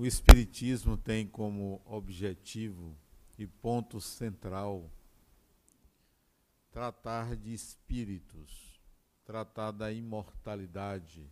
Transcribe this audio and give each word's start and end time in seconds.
O 0.00 0.06
Espiritismo 0.06 0.96
tem 0.96 1.26
como 1.26 1.82
objetivo 1.84 2.96
e 3.38 3.46
ponto 3.46 4.00
central 4.00 4.90
tratar 6.72 7.36
de 7.36 7.52
espíritos, 7.52 8.80
tratar 9.26 9.72
da 9.72 9.92
imortalidade, 9.92 11.22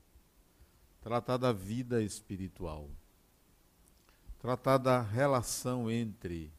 tratar 1.01 1.39
da 1.39 1.51
vida 1.51 2.03
espiritual, 2.03 2.91
tratar 4.39 4.77
da 4.77 5.01
relação 5.01 5.91
entre 5.91 6.53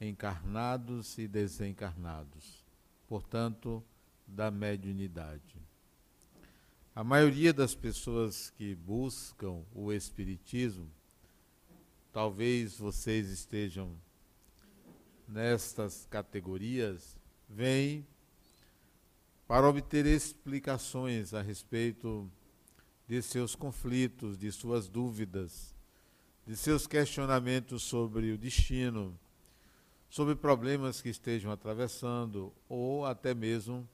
encarnados 0.00 1.18
e 1.18 1.26
desencarnados, 1.26 2.64
portanto, 3.08 3.82
da 4.24 4.52
mediunidade. 4.52 5.60
A 6.94 7.02
maioria 7.02 7.52
das 7.52 7.74
pessoas 7.74 8.50
que 8.50 8.72
buscam 8.76 9.64
o 9.74 9.92
Espiritismo, 9.92 10.88
talvez 12.16 12.78
vocês 12.78 13.28
estejam 13.28 13.94
nestas 15.28 16.06
categorias, 16.08 17.14
vêm 17.46 18.06
para 19.46 19.68
obter 19.68 20.06
explicações 20.06 21.34
a 21.34 21.42
respeito 21.42 22.26
de 23.06 23.20
seus 23.20 23.54
conflitos, 23.54 24.38
de 24.38 24.50
suas 24.50 24.88
dúvidas, 24.88 25.76
de 26.46 26.56
seus 26.56 26.86
questionamentos 26.86 27.82
sobre 27.82 28.32
o 28.32 28.38
destino, 28.38 29.20
sobre 30.08 30.34
problemas 30.34 31.02
que 31.02 31.10
estejam 31.10 31.52
atravessando 31.52 32.50
ou 32.66 33.04
até 33.04 33.34
mesmo 33.34 33.86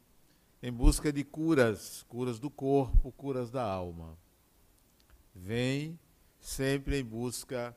em 0.63 0.71
busca 0.71 1.13
de 1.13 1.25
curas, 1.25 2.05
curas 2.09 2.39
do 2.39 2.49
corpo, 2.49 3.11
curas 3.11 3.51
da 3.51 3.65
alma. 3.65 4.17
Vem 5.35 5.99
sempre 6.39 7.01
em 7.01 7.05
busca 7.05 7.77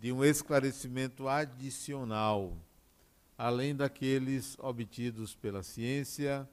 de 0.00 0.12
um 0.12 0.24
esclarecimento 0.24 1.28
adicional, 1.28 2.56
além 3.36 3.74
daqueles 3.74 4.56
obtidos 4.58 5.34
pela 5.34 5.62
ciência 5.62 6.48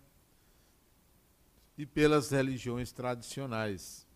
e 1.77 1.85
pelas 1.85 2.31
religiões 2.31 2.91
tradicionais. 2.91 4.07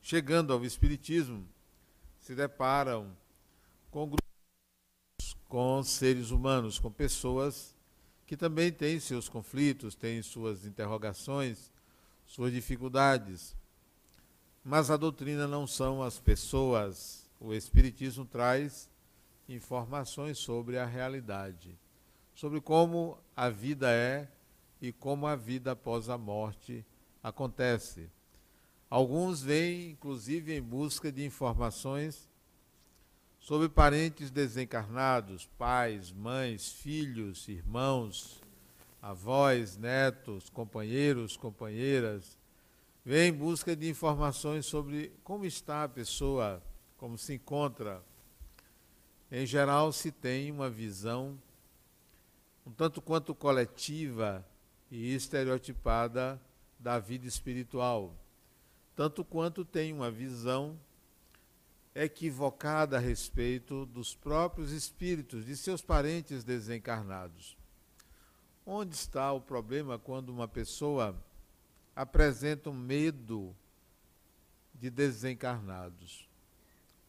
Chegando 0.00 0.52
ao 0.52 0.64
Espiritismo, 0.64 1.46
se 2.18 2.34
deparam 2.34 3.16
com 3.90 4.06
grupos, 4.06 5.36
com 5.48 5.82
seres 5.82 6.30
humanos, 6.30 6.78
com 6.78 6.90
pessoas 6.90 7.74
que 8.26 8.36
também 8.36 8.70
têm 8.70 9.00
seus 9.00 9.28
conflitos, 9.28 9.94
têm 9.94 10.22
suas 10.22 10.66
interrogações, 10.66 11.72
suas 12.26 12.52
dificuldades. 12.52 13.56
Mas 14.62 14.90
a 14.90 14.96
doutrina 14.96 15.46
não 15.46 15.66
são 15.66 16.02
as 16.02 16.18
pessoas. 16.18 17.27
O 17.40 17.54
Espiritismo 17.54 18.24
traz 18.24 18.88
informações 19.48 20.38
sobre 20.38 20.78
a 20.78 20.84
realidade, 20.84 21.78
sobre 22.34 22.60
como 22.60 23.18
a 23.36 23.48
vida 23.48 23.90
é 23.90 24.28
e 24.80 24.92
como 24.92 25.26
a 25.26 25.34
vida 25.34 25.72
após 25.72 26.08
a 26.08 26.18
morte 26.18 26.84
acontece. 27.22 28.10
Alguns 28.90 29.42
vêm, 29.42 29.90
inclusive, 29.90 30.54
em 30.54 30.62
busca 30.62 31.12
de 31.12 31.24
informações 31.24 32.28
sobre 33.38 33.68
parentes 33.68 34.30
desencarnados, 34.30 35.46
pais, 35.58 36.12
mães, 36.12 36.72
filhos, 36.72 37.48
irmãos, 37.48 38.42
avós, 39.00 39.76
netos, 39.76 40.50
companheiros, 40.50 41.36
companheiras, 41.36 42.38
vem 43.04 43.28
em 43.28 43.32
busca 43.32 43.74
de 43.74 43.88
informações 43.88 44.66
sobre 44.66 45.12
como 45.22 45.44
está 45.44 45.84
a 45.84 45.88
pessoa, 45.88 46.62
como 46.98 47.16
se 47.16 47.34
encontra. 47.34 48.04
Em 49.30 49.46
geral, 49.46 49.92
se 49.92 50.12
tem 50.12 50.50
uma 50.50 50.68
visão 50.68 51.38
um 52.66 52.70
tanto 52.70 53.00
quanto 53.00 53.34
coletiva 53.34 54.46
e 54.90 55.14
estereotipada 55.14 56.38
da 56.78 56.98
vida 56.98 57.26
espiritual, 57.26 58.14
tanto 58.94 59.24
quanto 59.24 59.64
tem 59.64 59.90
uma 59.90 60.10
visão 60.10 60.78
equivocada 61.94 62.98
a 62.98 63.00
respeito 63.00 63.86
dos 63.86 64.14
próprios 64.14 64.70
espíritos, 64.70 65.46
de 65.46 65.56
seus 65.56 65.80
parentes 65.80 66.44
desencarnados. 66.44 67.56
Onde 68.66 68.94
está 68.94 69.32
o 69.32 69.40
problema 69.40 69.98
quando 69.98 70.28
uma 70.28 70.46
pessoa 70.46 71.16
apresenta 71.96 72.68
um 72.68 72.74
medo 72.74 73.56
de 74.74 74.90
desencarnados? 74.90 76.27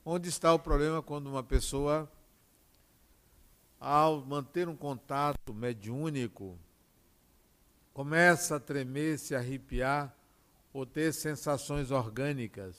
Onde 0.03 0.29
está 0.29 0.53
o 0.53 0.59
problema 0.59 1.01
quando 1.01 1.27
uma 1.27 1.43
pessoa, 1.43 2.09
ao 3.79 4.21
manter 4.21 4.67
um 4.67 4.75
contato 4.75 5.53
mediúnico, 5.53 6.57
começa 7.93 8.55
a 8.55 8.59
tremer, 8.59 9.19
se 9.19 9.35
arrepiar 9.35 10.15
ou 10.73 10.85
ter 10.85 11.13
sensações 11.13 11.91
orgânicas? 11.91 12.75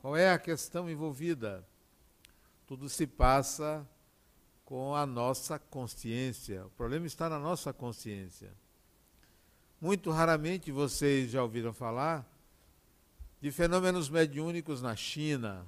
Qual 0.00 0.16
é 0.16 0.30
a 0.30 0.38
questão 0.38 0.90
envolvida? 0.90 1.66
Tudo 2.66 2.88
se 2.88 3.06
passa 3.06 3.88
com 4.64 4.94
a 4.94 5.06
nossa 5.06 5.58
consciência. 5.58 6.66
O 6.66 6.70
problema 6.70 7.06
está 7.06 7.28
na 7.28 7.38
nossa 7.38 7.72
consciência. 7.72 8.52
Muito 9.80 10.10
raramente 10.10 10.72
vocês 10.72 11.30
já 11.30 11.42
ouviram 11.42 11.72
falar 11.72 12.26
de 13.40 13.50
fenômenos 13.50 14.08
mediúnicos 14.08 14.80
na 14.80 14.96
China. 14.96 15.66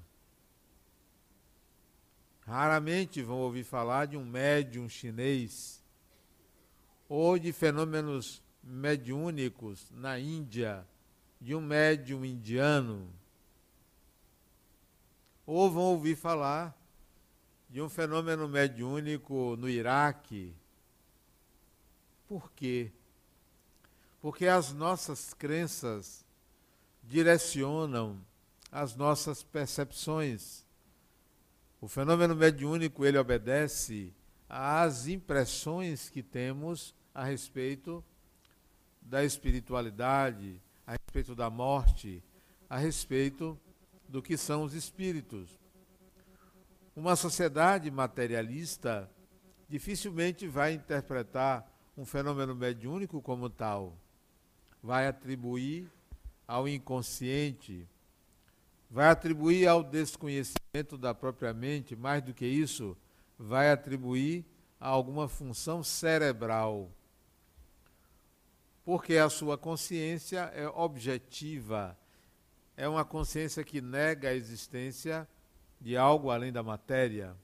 Raramente 2.46 3.22
vão 3.22 3.38
ouvir 3.38 3.64
falar 3.64 4.06
de 4.06 4.16
um 4.16 4.24
médium 4.24 4.88
chinês 4.88 5.82
ou 7.08 7.38
de 7.38 7.52
fenômenos 7.52 8.42
mediúnicos 8.62 9.90
na 9.90 10.18
Índia, 10.18 10.86
de 11.40 11.54
um 11.54 11.60
médium 11.60 12.24
indiano 12.24 13.08
ou 15.46 15.70
vão 15.70 15.84
ouvir 15.84 16.16
falar 16.16 16.76
de 17.70 17.80
um 17.80 17.88
fenômeno 17.88 18.48
mediúnico 18.48 19.56
no 19.56 19.68
Iraque. 19.68 20.52
Por 22.26 22.50
quê? 22.52 22.90
Porque 24.20 24.46
as 24.46 24.72
nossas 24.72 25.32
crenças 25.32 26.24
direcionam 27.04 28.20
as 28.72 28.96
nossas 28.96 29.44
percepções. 29.44 30.65
O 31.86 31.88
fenômeno 31.88 32.34
mediúnico 32.34 33.06
ele 33.06 33.16
obedece 33.16 34.12
às 34.48 35.06
impressões 35.06 36.10
que 36.10 36.20
temos 36.20 36.92
a 37.14 37.22
respeito 37.22 38.04
da 39.00 39.22
espiritualidade, 39.22 40.60
a 40.84 40.94
respeito 40.94 41.32
da 41.32 41.48
morte, 41.48 42.20
a 42.68 42.76
respeito 42.76 43.56
do 44.08 44.20
que 44.20 44.36
são 44.36 44.64
os 44.64 44.74
espíritos. 44.74 45.60
Uma 46.96 47.14
sociedade 47.14 47.88
materialista 47.88 49.08
dificilmente 49.68 50.48
vai 50.48 50.72
interpretar 50.72 51.70
um 51.96 52.04
fenômeno 52.04 52.56
mediúnico 52.56 53.22
como 53.22 53.48
tal. 53.48 53.96
Vai 54.82 55.06
atribuir 55.06 55.88
ao 56.48 56.66
inconsciente, 56.66 57.88
vai 58.90 59.08
atribuir 59.08 59.66
ao 59.66 59.82
desconhecimento 59.82 60.96
da 60.96 61.14
própria 61.14 61.52
mente, 61.52 61.96
mais 61.96 62.22
do 62.22 62.32
que 62.32 62.46
isso, 62.46 62.96
vai 63.38 63.70
atribuir 63.70 64.44
a 64.80 64.88
alguma 64.88 65.28
função 65.28 65.82
cerebral. 65.82 66.90
Porque 68.84 69.16
a 69.16 69.28
sua 69.28 69.58
consciência 69.58 70.50
é 70.54 70.68
objetiva, 70.68 71.96
é 72.76 72.88
uma 72.88 73.04
consciência 73.04 73.64
que 73.64 73.80
nega 73.80 74.28
a 74.28 74.34
existência 74.34 75.28
de 75.80 75.96
algo 75.96 76.30
além 76.30 76.52
da 76.52 76.62
matéria. 76.62 77.36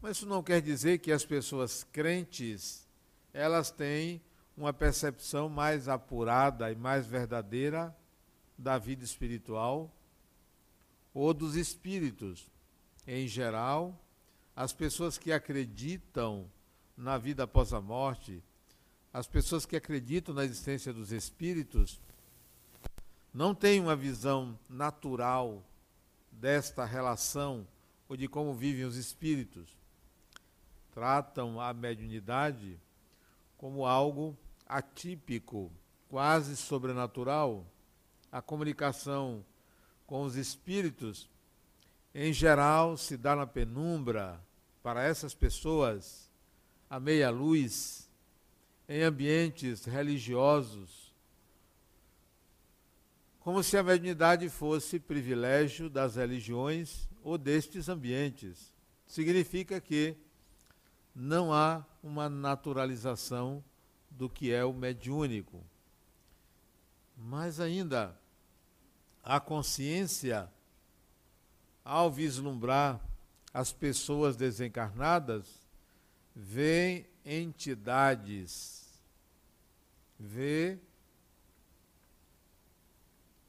Mas 0.00 0.18
isso 0.18 0.26
não 0.26 0.42
quer 0.42 0.60
dizer 0.60 0.98
que 0.98 1.10
as 1.10 1.24
pessoas 1.24 1.84
crentes 1.84 2.86
elas 3.32 3.70
têm 3.70 4.20
uma 4.56 4.72
percepção 4.72 5.48
mais 5.48 5.88
apurada 5.88 6.70
e 6.70 6.76
mais 6.76 7.06
verdadeira 7.06 7.94
da 8.56 8.78
vida 8.78 9.04
espiritual 9.04 9.90
ou 11.12 11.32
dos 11.32 11.56
espíritos. 11.56 12.48
Em 13.06 13.26
geral, 13.26 13.98
as 14.54 14.72
pessoas 14.72 15.18
que 15.18 15.32
acreditam 15.32 16.50
na 16.96 17.18
vida 17.18 17.44
após 17.44 17.72
a 17.72 17.80
morte, 17.80 18.42
as 19.12 19.26
pessoas 19.26 19.66
que 19.66 19.76
acreditam 19.76 20.34
na 20.34 20.44
existência 20.44 20.92
dos 20.92 21.12
espíritos, 21.12 22.00
não 23.32 23.54
tem 23.54 23.80
uma 23.80 23.94
visão 23.94 24.58
natural 24.68 25.62
desta 26.32 26.84
relação 26.84 27.66
ou 28.08 28.16
de 28.16 28.28
como 28.28 28.54
vivem 28.54 28.84
os 28.84 28.96
espíritos. 28.96 29.76
Tratam 30.92 31.60
a 31.60 31.74
mediunidade 31.74 32.80
como 33.58 33.84
algo 33.84 34.36
atípico, 34.66 35.70
quase 36.08 36.56
sobrenatural. 36.56 37.66
A 38.30 38.42
comunicação 38.42 39.44
com 40.06 40.22
os 40.22 40.36
espíritos 40.36 41.28
em 42.18 42.32
geral, 42.32 42.96
se 42.96 43.14
dá 43.14 43.36
na 43.36 43.46
penumbra 43.46 44.42
para 44.82 45.02
essas 45.02 45.34
pessoas 45.34 46.30
a 46.88 46.98
meia 46.98 47.28
luz 47.28 48.08
em 48.88 49.02
ambientes 49.02 49.84
religiosos, 49.84 51.14
como 53.38 53.62
se 53.62 53.76
a 53.76 53.82
mediunidade 53.82 54.48
fosse 54.48 54.98
privilégio 54.98 55.90
das 55.90 56.16
religiões 56.16 57.06
ou 57.22 57.36
destes 57.36 57.86
ambientes. 57.86 58.72
Significa 59.06 59.78
que 59.78 60.16
não 61.14 61.52
há 61.52 61.84
uma 62.02 62.30
naturalização 62.30 63.62
do 64.10 64.30
que 64.30 64.50
é 64.50 64.64
o 64.64 64.72
mediúnico. 64.72 65.62
Mas 67.16 67.58
ainda, 67.58 68.14
a 69.24 69.40
consciência, 69.40 70.50
ao 71.84 72.10
vislumbrar 72.10 73.00
as 73.54 73.72
pessoas 73.72 74.36
desencarnadas, 74.36 75.46
vê 76.34 77.06
entidades, 77.24 78.84
vê 80.20 80.78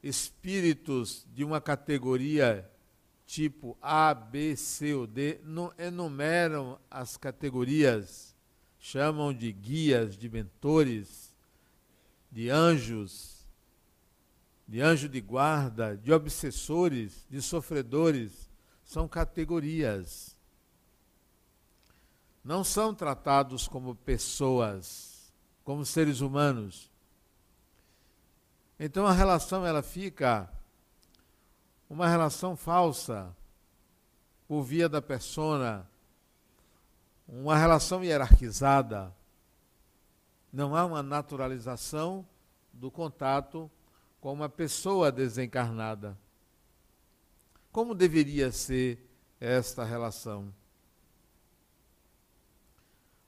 espíritos 0.01 1.25
de 1.33 1.43
uma 1.43 1.59
categoria 1.59 2.69
tipo 3.25 3.77
A, 3.81 4.13
B, 4.13 4.55
C 4.55 4.93
ou 4.93 5.05
D, 5.05 5.41
enumeram 5.77 6.79
as 6.89 7.17
categorias, 7.17 8.33
chamam 8.79 9.33
de 9.33 9.51
guias, 9.51 10.17
de 10.17 10.29
mentores, 10.29 11.35
de 12.31 12.49
anjos, 12.49 13.36
de 14.67 14.81
anjo 14.81 15.07
de 15.07 15.21
guarda, 15.21 15.95
de 15.95 16.11
obsessores, 16.11 17.25
de 17.29 17.41
sofredores, 17.41 18.49
são 18.83 19.07
categorias. 19.07 20.35
Não 22.43 22.63
são 22.63 22.93
tratados 22.93 23.67
como 23.67 23.95
pessoas, 23.95 25.33
como 25.63 25.85
seres 25.85 26.19
humanos. 26.19 26.91
Então 28.79 29.07
a 29.07 29.13
relação 29.13 29.65
ela 29.65 29.81
fica 29.81 30.49
uma 31.89 32.07
relação 32.07 32.55
falsa 32.55 33.35
por 34.47 34.63
via 34.63 34.89
da 34.89 35.01
persona, 35.01 35.89
uma 37.27 37.57
relação 37.57 38.03
hierarquizada. 38.03 39.13
Não 40.51 40.75
há 40.75 40.85
uma 40.85 41.01
naturalização 41.01 42.25
do 42.71 42.91
contato 42.91 43.69
com 44.27 44.33
uma 44.33 44.49
pessoa 44.49 45.09
desencarnada. 45.09 46.19
Como 47.71 47.95
deveria 47.95 48.51
ser 48.51 48.99
esta 49.39 49.85
relação? 49.85 50.53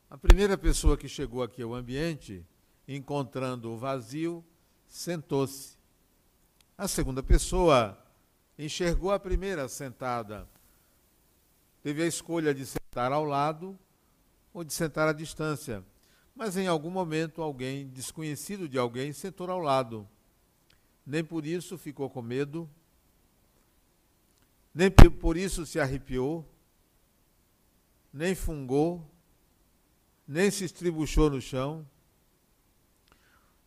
A 0.10 0.18
primeira 0.18 0.57
pessoa 0.57 0.98
que 0.98 1.07
chegou 1.07 1.42
aqui 1.42 1.62
ao 1.62 1.74
ambiente, 1.74 2.46
encontrando 2.86 3.72
o 3.72 3.78
vazio, 3.78 4.44
sentou-se. 4.90 5.78
A 6.78 6.86
segunda 6.86 7.24
pessoa 7.24 7.98
enxergou 8.57 9.13
a 9.13 9.19
primeira 9.19 9.69
sentada. 9.69 10.50
Teve 11.81 12.04
a 12.04 12.07
escolha 12.07 12.54
de 12.54 12.66
sentar 12.66 13.13
ao 13.13 13.24
lado 13.24 13.80
ou 14.54 14.66
de 14.66 14.74
sentar 14.74 15.07
à 15.07 15.13
distância. 15.13 15.81
Mas 16.36 16.57
em 16.57 16.68
algum 16.68 16.90
momento 16.90 17.42
alguém, 17.42 17.88
desconhecido 17.88 18.68
de 18.68 18.78
alguém, 18.78 19.13
sentou 19.13 19.50
ao 19.50 19.60
lado. 19.60 20.06
Nem 21.09 21.23
por 21.23 21.44
isso 21.44 21.75
ficou 21.75 22.07
com 22.07 22.21
medo, 22.21 22.69
nem 24.71 24.91
por 24.91 25.35
isso 25.35 25.65
se 25.65 25.79
arrepiou, 25.79 26.47
nem 28.13 28.35
fungou, 28.35 29.03
nem 30.27 30.51
se 30.51 30.65
estribuchou 30.65 31.31
no 31.31 31.41
chão. 31.41 31.83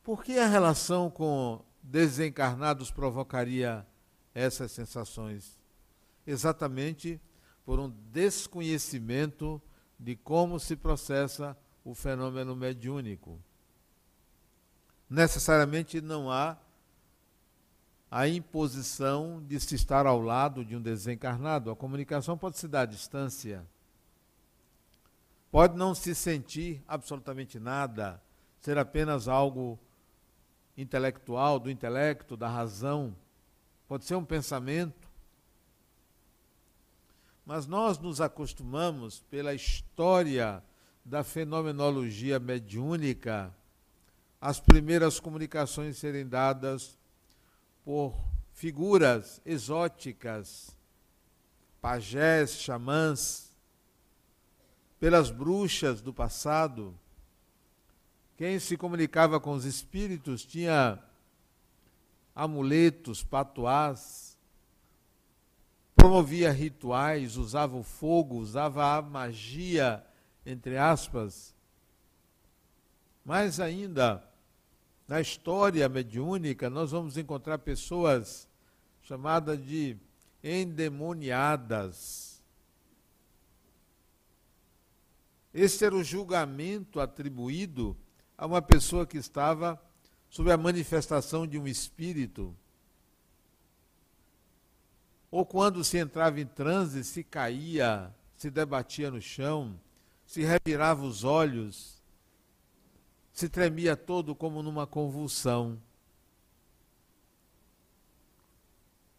Por 0.04 0.22
que 0.22 0.38
a 0.38 0.46
relação 0.46 1.10
com 1.10 1.64
desencarnados 1.82 2.92
provocaria 2.92 3.84
essas 4.32 4.70
sensações? 4.70 5.58
Exatamente 6.24 7.20
por 7.64 7.80
um 7.80 7.90
desconhecimento 8.12 9.60
de 9.98 10.14
como 10.14 10.60
se 10.60 10.76
processa 10.76 11.58
o 11.84 11.92
fenômeno 11.92 12.54
mediúnico. 12.54 13.36
Necessariamente 15.10 16.00
não 16.00 16.30
há 16.30 16.56
a 18.14 18.28
imposição 18.28 19.42
de 19.48 19.58
se 19.58 19.74
estar 19.74 20.04
ao 20.04 20.20
lado 20.20 20.66
de 20.66 20.76
um 20.76 20.82
desencarnado. 20.82 21.70
A 21.70 21.76
comunicação 21.76 22.36
pode 22.36 22.58
se 22.58 22.68
dar 22.68 22.82
à 22.82 22.84
distância. 22.84 23.66
Pode 25.50 25.78
não 25.78 25.94
se 25.94 26.14
sentir 26.14 26.84
absolutamente 26.86 27.58
nada, 27.58 28.22
ser 28.60 28.76
apenas 28.76 29.28
algo 29.28 29.78
intelectual, 30.76 31.58
do 31.58 31.70
intelecto, 31.70 32.36
da 32.36 32.48
razão, 32.48 33.16
pode 33.88 34.04
ser 34.04 34.14
um 34.14 34.24
pensamento. 34.26 35.08
Mas 37.46 37.66
nós 37.66 37.98
nos 37.98 38.20
acostumamos, 38.20 39.20
pela 39.30 39.54
história 39.54 40.62
da 41.02 41.24
fenomenologia 41.24 42.38
mediúnica, 42.38 43.54
as 44.38 44.60
primeiras 44.60 45.18
comunicações 45.18 45.96
serem 45.96 46.26
dadas 46.26 47.00
por 47.84 48.14
figuras 48.52 49.40
exóticas, 49.44 50.76
pajés, 51.80 52.54
xamãs, 52.54 53.52
pelas 55.00 55.30
bruxas 55.30 56.00
do 56.00 56.14
passado. 56.14 56.96
Quem 58.36 58.58
se 58.58 58.76
comunicava 58.76 59.40
com 59.40 59.52
os 59.52 59.64
espíritos 59.64 60.44
tinha 60.44 61.02
amuletos, 62.34 63.22
patuás, 63.22 64.38
promovia 65.94 66.50
rituais, 66.50 67.36
usava 67.36 67.76
o 67.76 67.82
fogo, 67.82 68.36
usava 68.36 68.96
a 68.96 69.02
magia, 69.02 70.04
entre 70.46 70.78
aspas. 70.78 71.54
Mais 73.24 73.60
ainda, 73.60 74.24
na 75.12 75.20
história 75.20 75.86
mediúnica, 75.90 76.70
nós 76.70 76.90
vamos 76.90 77.18
encontrar 77.18 77.58
pessoas 77.58 78.48
chamadas 79.02 79.62
de 79.62 79.94
endemoniadas. 80.42 82.42
Esse 85.52 85.84
era 85.84 85.94
o 85.94 86.02
julgamento 86.02 86.98
atribuído 86.98 87.94
a 88.38 88.46
uma 88.46 88.62
pessoa 88.62 89.06
que 89.06 89.18
estava 89.18 89.78
sob 90.30 90.50
a 90.50 90.56
manifestação 90.56 91.46
de 91.46 91.58
um 91.58 91.66
espírito. 91.66 92.56
Ou 95.30 95.44
quando 95.44 95.84
se 95.84 95.98
entrava 95.98 96.40
em 96.40 96.46
transe, 96.46 97.04
se 97.04 97.22
caía, 97.22 98.10
se 98.34 98.50
debatia 98.50 99.10
no 99.10 99.20
chão, 99.20 99.78
se 100.24 100.42
revirava 100.42 101.04
os 101.04 101.22
olhos, 101.22 102.01
se 103.32 103.48
tremia 103.48 103.96
todo 103.96 104.34
como 104.34 104.62
numa 104.62 104.86
convulsão. 104.86 105.78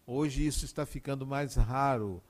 Hoje 0.05 0.45
isso 0.45 0.65
está 0.65 0.85
ficando 0.85 1.25
mais 1.25 1.55
raro. 1.55 2.21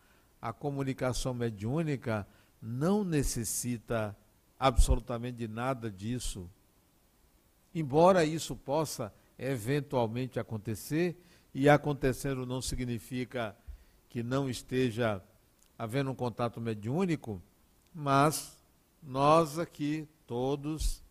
A 0.42 0.54
comunicação 0.54 1.34
mediúnica 1.34 2.28
não 2.62 3.04
necessita 3.04 4.16
absolutamente 4.60 5.38
de 5.38 5.48
nada 5.48 5.92
disso. 5.92 6.50
Embora 7.74 8.24
isso 8.24 8.56
possa 8.56 9.14
eventualmente 9.38 10.40
acontecer, 10.40 11.18
e 11.54 11.70
acontecendo 11.70 12.46
não 12.46 12.62
significa 12.62 13.56
que 14.10 14.24
não 14.24 14.50
esteja 14.50 15.22
havendo 15.78 16.12
um 16.12 16.16
contato 16.16 16.60
mediúnico, 16.60 17.42
mas 17.94 18.58
nós 19.02 19.60
aqui 19.60 20.08
todos 20.26 21.03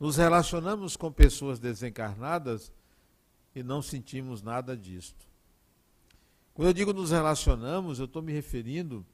nos 0.00 0.16
relacionamos 0.16 0.96
com 0.96 1.12
pessoas 1.12 1.58
desencarnadas 1.58 2.72
e 3.54 3.62
não 3.62 3.82
sentimos 3.82 4.40
nada 4.40 4.74
disto. 4.74 5.28
Quando 6.54 6.68
eu 6.68 6.72
digo 6.72 6.94
nos 6.94 7.10
relacionamos, 7.10 7.98
eu 7.98 8.06
estou 8.06 8.22
me 8.22 8.32
referindo 8.32 9.04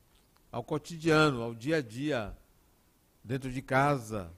ao 0.50 0.62
cotidiano, 0.62 1.42
ao 1.42 1.52
dia 1.52 1.78
a 1.78 1.82
dia, 1.82 2.38
dentro 3.24 3.50
de 3.50 3.60
casa, 3.60 4.32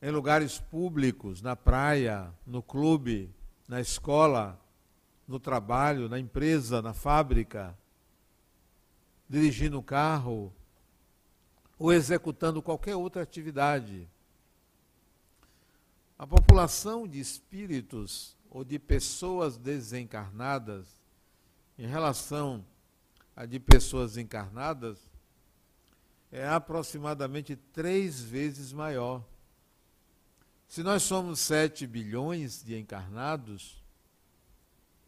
em 0.00 0.12
lugares 0.12 0.58
públicos, 0.58 1.42
na 1.42 1.56
praia, 1.56 2.32
no 2.46 2.62
clube, 2.62 3.34
na 3.66 3.80
escola, 3.80 4.58
no 5.26 5.40
trabalho, 5.40 6.08
na 6.08 6.20
empresa, 6.20 6.80
na 6.80 6.94
fábrica, 6.94 7.76
dirigindo 9.28 9.78
o 9.78 9.82
carro 9.82 10.54
ou 11.76 11.92
executando 11.92 12.62
qualquer 12.62 12.94
outra 12.94 13.22
atividade. 13.22 14.08
A 16.20 16.26
população 16.26 17.08
de 17.08 17.18
espíritos 17.18 18.36
ou 18.50 18.62
de 18.62 18.78
pessoas 18.78 19.56
desencarnadas, 19.56 20.86
em 21.78 21.86
relação 21.86 22.62
a 23.34 23.46
de 23.46 23.58
pessoas 23.58 24.18
encarnadas 24.18 24.98
é 26.30 26.46
aproximadamente 26.46 27.56
três 27.56 28.20
vezes 28.20 28.70
maior. 28.70 29.24
Se 30.68 30.82
nós 30.82 31.04
somos 31.04 31.40
7 31.40 31.86
bilhões 31.86 32.62
de 32.62 32.78
encarnados, 32.78 33.82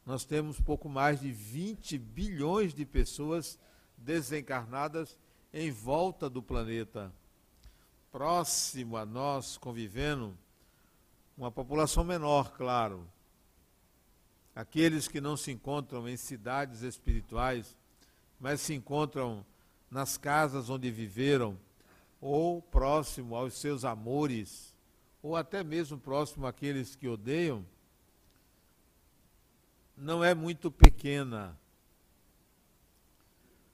nós 0.06 0.24
temos 0.24 0.58
pouco 0.58 0.88
mais 0.88 1.20
de 1.20 1.30
20 1.30 1.98
bilhões 1.98 2.72
de 2.72 2.86
pessoas 2.86 3.58
desencarnadas 3.98 5.18
em 5.52 5.70
volta 5.70 6.30
do 6.30 6.42
planeta. 6.42 7.12
Próximo 8.10 8.96
a 8.96 9.04
nós, 9.04 9.58
convivendo, 9.58 10.34
uma 11.36 11.50
população 11.50 12.04
menor, 12.04 12.52
claro. 12.52 13.06
Aqueles 14.54 15.08
que 15.08 15.20
não 15.20 15.36
se 15.36 15.50
encontram 15.50 16.08
em 16.08 16.16
cidades 16.16 16.82
espirituais, 16.82 17.76
mas 18.38 18.60
se 18.60 18.74
encontram 18.74 19.44
nas 19.90 20.16
casas 20.16 20.68
onde 20.68 20.90
viveram, 20.90 21.58
ou 22.20 22.62
próximo 22.62 23.34
aos 23.34 23.54
seus 23.54 23.84
amores, 23.84 24.74
ou 25.22 25.36
até 25.36 25.62
mesmo 25.62 25.98
próximo 25.98 26.46
àqueles 26.46 26.94
que 26.94 27.08
odeiam, 27.08 27.64
não 29.96 30.22
é 30.22 30.34
muito 30.34 30.70
pequena. 30.70 31.58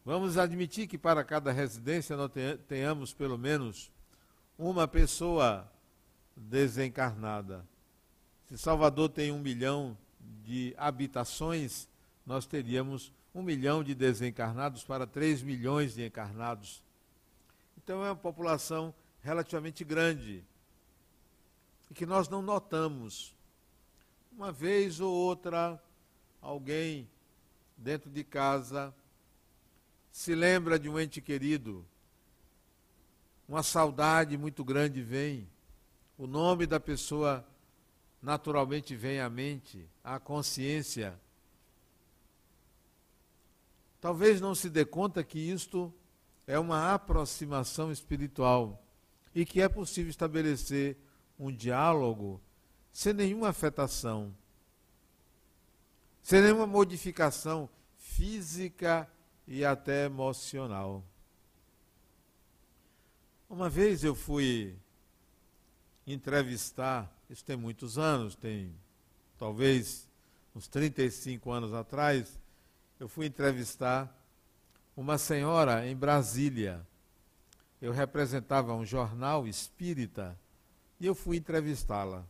Vamos 0.04 0.38
admitir 0.38 0.86
que 0.86 0.96
para 0.96 1.22
cada 1.22 1.52
residência 1.52 2.16
nós 2.16 2.30
tenhamos 2.66 3.12
pelo 3.12 3.36
menos 3.36 3.90
uma 4.58 4.88
pessoa 4.88 5.70
desencarnada. 6.38 7.66
Se 8.48 8.56
Salvador 8.56 9.08
tem 9.08 9.32
um 9.32 9.38
milhão 9.38 9.96
de 10.44 10.74
habitações, 10.76 11.88
nós 12.24 12.46
teríamos 12.46 13.12
um 13.34 13.42
milhão 13.42 13.84
de 13.84 13.94
desencarnados 13.94 14.84
para 14.84 15.06
três 15.06 15.42
milhões 15.42 15.94
de 15.94 16.06
encarnados. 16.06 16.82
Então 17.76 18.04
é 18.04 18.08
uma 18.08 18.16
população 18.16 18.94
relativamente 19.20 19.84
grande 19.84 20.44
e 21.90 21.94
que 21.94 22.06
nós 22.06 22.28
não 22.28 22.40
notamos. 22.40 23.34
Uma 24.32 24.52
vez 24.52 25.00
ou 25.00 25.12
outra, 25.12 25.82
alguém 26.40 27.08
dentro 27.76 28.10
de 28.10 28.24
casa 28.24 28.94
se 30.10 30.34
lembra 30.34 30.78
de 30.78 30.88
um 30.88 30.98
ente 30.98 31.20
querido, 31.20 31.84
uma 33.48 33.62
saudade 33.62 34.36
muito 34.36 34.64
grande 34.64 35.02
vem, 35.02 35.48
o 36.18 36.26
nome 36.26 36.66
da 36.66 36.80
pessoa 36.80 37.46
naturalmente 38.20 38.96
vem 38.96 39.20
à 39.20 39.30
mente, 39.30 39.88
à 40.02 40.18
consciência. 40.18 41.18
Talvez 44.00 44.40
não 44.40 44.52
se 44.52 44.68
dê 44.68 44.84
conta 44.84 45.22
que 45.22 45.38
isto 45.38 45.94
é 46.44 46.58
uma 46.58 46.92
aproximação 46.92 47.92
espiritual 47.92 48.82
e 49.32 49.46
que 49.46 49.60
é 49.60 49.68
possível 49.68 50.10
estabelecer 50.10 50.96
um 51.38 51.52
diálogo 51.52 52.40
sem 52.92 53.12
nenhuma 53.12 53.50
afetação, 53.50 54.34
sem 56.20 56.42
nenhuma 56.42 56.66
modificação 56.66 57.70
física 57.96 59.08
e 59.46 59.64
até 59.64 60.06
emocional. 60.06 61.04
Uma 63.48 63.70
vez 63.70 64.02
eu 64.02 64.16
fui 64.16 64.76
entrevistar, 66.12 67.12
isso 67.28 67.44
tem 67.44 67.56
muitos 67.56 67.98
anos, 67.98 68.34
tem 68.34 68.74
talvez 69.38 70.08
uns 70.54 70.66
35 70.68 71.50
anos 71.50 71.72
atrás, 71.72 72.38
eu 72.98 73.08
fui 73.08 73.26
entrevistar 73.26 74.12
uma 74.96 75.16
senhora 75.16 75.86
em 75.86 75.94
Brasília. 75.94 76.84
Eu 77.80 77.92
representava 77.92 78.74
um 78.74 78.84
jornal 78.84 79.46
espírita 79.46 80.36
e 80.98 81.06
eu 81.06 81.14
fui 81.14 81.36
entrevistá-la. 81.36 82.24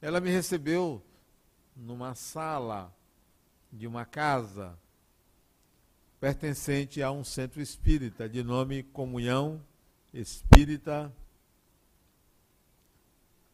Ela 0.00 0.20
me 0.20 0.30
recebeu 0.30 1.02
numa 1.76 2.14
sala 2.14 2.90
de 3.70 3.86
uma 3.86 4.06
casa 4.06 4.78
pertencente 6.18 7.02
a 7.02 7.10
um 7.10 7.22
centro 7.22 7.60
espírita 7.60 8.28
de 8.28 8.42
nome 8.42 8.82
Comunhão 8.84 9.62
Espírita. 10.12 11.12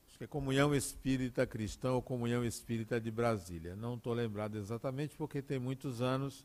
Acho 0.08 0.18
que 0.18 0.24
é 0.24 0.26
Comunhão 0.26 0.74
Espírita 0.74 1.46
Cristã 1.46 1.92
ou 1.92 2.02
Comunhão 2.02 2.44
Espírita 2.44 3.00
de 3.00 3.10
Brasília. 3.10 3.76
Não 3.76 3.94
estou 3.94 4.12
lembrado 4.12 4.56
exatamente 4.56 5.16
porque 5.16 5.40
tem 5.40 5.58
muitos 5.58 6.02
anos 6.02 6.44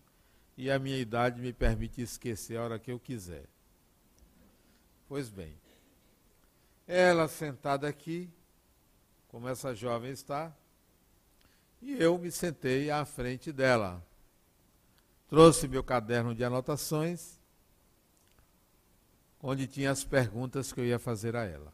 e 0.58 0.70
a 0.70 0.78
minha 0.78 0.98
idade 0.98 1.42
me 1.42 1.52
permite 1.52 2.02
esquecer 2.02 2.58
a 2.58 2.64
hora 2.64 2.80
que 2.80 2.92
eu 2.92 3.00
quiser. 3.00 3.46
Pois 5.08 5.30
bem, 5.30 5.56
ela 6.88 7.28
sentada 7.28 7.88
aqui, 7.88 8.30
como 9.30 9.48
essa 9.48 9.74
jovem 9.74 10.12
está, 10.12 10.56
e 11.82 11.94
eu 12.02 12.18
me 12.18 12.32
sentei 12.32 12.90
à 12.90 13.04
frente 13.04 13.52
dela. 13.52 14.02
Trouxe 15.28 15.68
meu 15.68 15.84
caderno 15.84 16.36
de 16.36 16.44
anotações, 16.44 17.40
onde 19.46 19.68
tinha 19.68 19.92
as 19.92 20.06
perguntas 20.06 20.72
que 20.72 20.80
eu 20.80 20.86
ia 20.86 20.98
fazer 20.98 21.36
a 21.36 21.44
ela. 21.44 21.74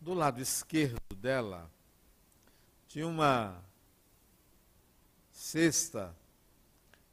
Do 0.00 0.12
lado 0.12 0.40
esquerdo 0.40 1.14
dela, 1.14 1.70
tinha 2.88 3.06
uma 3.06 3.62
cesta 5.30 6.12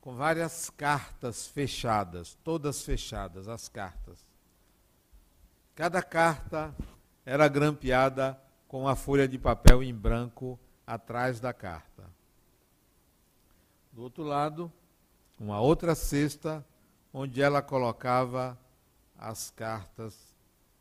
com 0.01 0.15
várias 0.15 0.71
cartas 0.71 1.47
fechadas, 1.47 2.35
todas 2.43 2.81
fechadas, 2.81 3.47
as 3.47 3.69
cartas. 3.69 4.25
Cada 5.75 6.01
carta 6.01 6.73
era 7.23 7.47
grampeada 7.47 8.39
com 8.67 8.81
uma 8.81 8.95
folha 8.95 9.27
de 9.27 9.37
papel 9.37 9.83
em 9.83 9.93
branco 9.93 10.59
atrás 10.87 11.39
da 11.39 11.53
carta. 11.53 12.03
Do 13.91 14.01
outro 14.01 14.23
lado, 14.23 14.71
uma 15.39 15.59
outra 15.59 15.93
cesta 15.93 16.65
onde 17.13 17.41
ela 17.41 17.61
colocava 17.61 18.57
as 19.17 19.49
cartas 19.51 20.15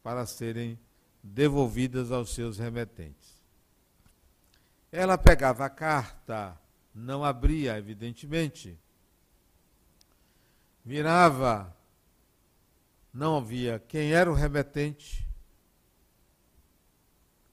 para 0.03 0.27
serem 0.27 0.79
devolvidas 1.23 2.13
aos 2.13 2.35
seus 2.35 2.59
remetentes. 2.59 3.43
Ela 4.93 5.17
pegava 5.17 5.65
a 5.65 5.71
carta, 5.71 6.59
não 6.95 7.25
abria, 7.25 7.79
evidentemente, 7.79 8.79
mirava, 10.85 11.75
não 13.13 13.43
via 13.43 13.83
quem 13.89 14.13
era 14.13 14.31
o 14.31 14.35
remetente, 14.35 15.27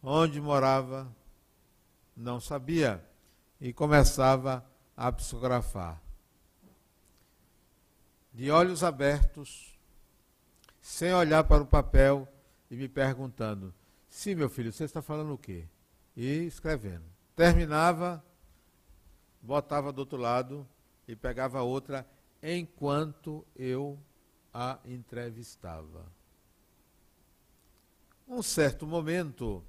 onde 0.04 0.42
morava, 0.42 1.12
não 2.16 2.40
sabia 2.40 3.04
e 3.60 3.72
começava 3.72 4.66
a 4.98 5.12
psicografar. 5.12 6.02
De 8.34 8.50
olhos 8.50 8.84
abertos, 8.84 9.71
sem 10.92 11.14
olhar 11.14 11.46
para 11.46 11.64
o 11.64 11.66
papel 11.66 12.28
e 12.70 12.76
me 12.76 12.90
perguntando: 12.90 13.74
Sim, 14.10 14.36
meu 14.36 14.50
filho, 14.50 14.74
você 14.74 14.84
está 14.84 15.02
falando 15.02 15.34
o 15.34 15.38
quê? 15.38 15.66
E 16.18 16.46
escrevendo. 16.46 17.06
Terminava, 17.34 18.22
botava 19.42 19.94
do 19.94 20.00
outro 20.00 20.18
lado 20.18 20.68
e 21.08 21.16
pegava 21.16 21.62
outra 21.62 22.06
enquanto 22.44 23.48
eu 23.56 23.98
a 24.54 24.80
entrevistava. 24.84 26.06
Um 28.28 28.42
certo 28.42 28.86
momento, 28.86 29.64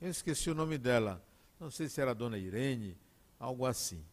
eu 0.00 0.10
esqueci 0.10 0.50
o 0.50 0.56
nome 0.56 0.76
dela. 0.76 1.24
Não 1.60 1.70
sei 1.70 1.88
se 1.88 2.00
era 2.00 2.12
dona 2.12 2.36
Irene, 2.36 2.98
algo 3.38 3.64
assim. 3.64 4.04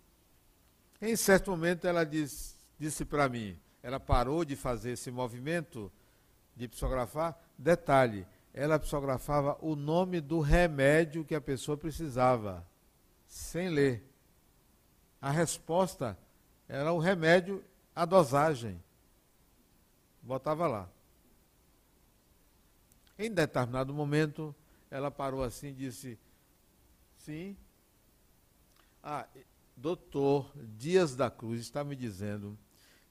Em 1.01 1.15
certo 1.15 1.49
momento 1.49 1.87
ela 1.87 2.03
diz, 2.03 2.55
disse 2.77 3.03
para 3.03 3.27
mim, 3.27 3.59
ela 3.87 4.01
parou 4.01 4.43
de 4.43 4.53
fazer 4.57 4.91
esse 4.91 5.09
movimento 5.09 5.89
de 6.57 6.67
psicografar. 6.67 7.39
Detalhe, 7.57 8.27
ela 8.53 8.77
psicografava 8.77 9.57
o 9.61 9.77
nome 9.77 10.19
do 10.19 10.41
remédio 10.41 11.23
que 11.23 11.33
a 11.33 11.39
pessoa 11.39 11.77
precisava, 11.77 12.67
sem 13.29 13.69
ler. 13.69 14.05
A 15.21 15.31
resposta 15.31 16.17
era 16.67 16.91
o 16.91 16.99
remédio, 16.99 17.63
a 17.95 18.03
dosagem. 18.03 18.83
Botava 20.21 20.67
lá. 20.67 20.89
Em 23.17 23.31
determinado 23.31 23.93
momento, 23.93 24.53
ela 24.91 25.09
parou 25.09 25.41
assim 25.41 25.67
e 25.67 25.73
disse: 25.73 26.19
Sim. 27.19 27.55
Ah, 29.01 29.25
doutor 29.77 30.51
Dias 30.77 31.15
da 31.15 31.31
Cruz 31.31 31.61
está 31.61 31.85
me 31.85 31.95
dizendo 31.95 32.59